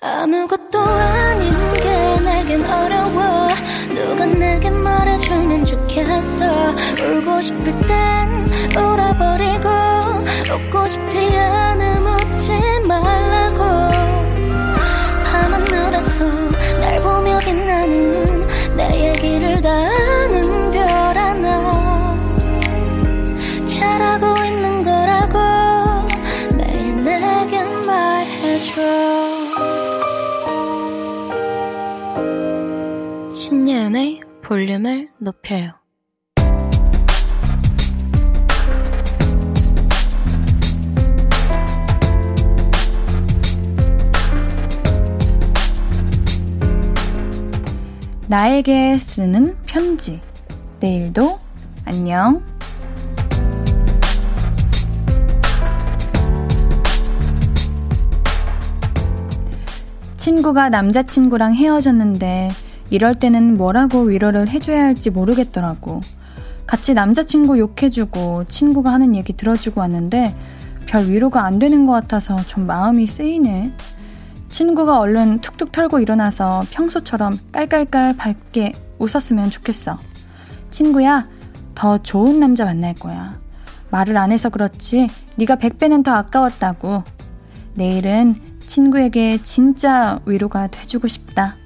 [0.00, 1.50] 아무것도 아닌
[1.82, 3.48] 게 내겐 어려워
[3.92, 6.44] 누가 내게 말해주면 좋겠어
[7.02, 9.68] 울고 싶을 땐 울어버리고
[10.54, 12.52] 웃고 싶지 않음 웃지
[12.86, 14.03] 말라고
[15.74, 16.24] 하늘에서
[16.80, 18.46] 날 보며 빛나는
[18.76, 22.16] 내 얘기를 다 아는 별 하나
[23.66, 25.38] 잘하고 있는 거라고
[26.56, 28.82] 매일 내게 말해줘.
[33.32, 35.72] 신예은의 볼륨을 높여요
[48.34, 50.20] 나에게 쓰는 편지.
[50.80, 51.38] 내일도
[51.84, 52.44] 안녕.
[60.16, 62.50] 친구가 남자친구랑 헤어졌는데
[62.90, 66.00] 이럴 때는 뭐라고 위로를 해줘야 할지 모르겠더라고.
[66.66, 70.34] 같이 남자친구 욕해주고 친구가 하는 얘기 들어주고 왔는데
[70.86, 73.70] 별 위로가 안 되는 것 같아서 좀 마음이 쓰이네.
[74.54, 78.70] 친구가 얼른 툭툭 털고 일어나서 평소처럼 깔깔깔 밝게
[79.00, 79.98] 웃었으면 좋겠어.
[80.70, 81.26] 친구야,
[81.74, 83.36] 더 좋은 남자 만날 거야.
[83.90, 87.02] 말을 안 해서 그렇지 네가 100배는 더 아까웠다고.
[87.74, 91.56] 내일은 친구에게 진짜 위로가 돼주고 싶다.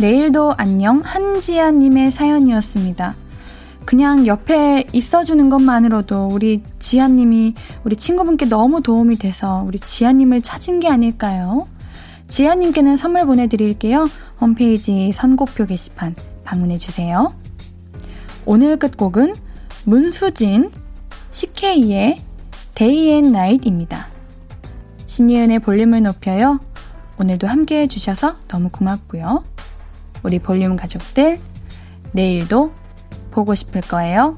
[0.00, 3.14] 내일도 안녕 한지아님의 사연이었습니다.
[3.90, 10.86] 그냥 옆에 있어주는 것만으로도 우리 지아님이 우리 친구분께 너무 도움이 돼서 우리 지아님을 찾은 게
[10.86, 11.66] 아닐까요?
[12.28, 14.08] 지아님께는 선물 보내드릴게요.
[14.40, 16.14] 홈페이지 선곡표 게시판
[16.44, 17.34] 방문해주세요.
[18.46, 19.34] 오늘 끝곡은
[19.82, 20.70] 문수진,
[21.32, 22.22] CK의
[22.76, 24.06] Day and Night입니다.
[25.06, 26.60] 신예은의 볼륨을 높여요.
[27.18, 29.42] 오늘도 함께 해주셔서 너무 고맙고요.
[30.22, 31.40] 우리 볼륨 가족들,
[32.12, 32.72] 내일도
[33.30, 34.36] 보고 싶을 거예요.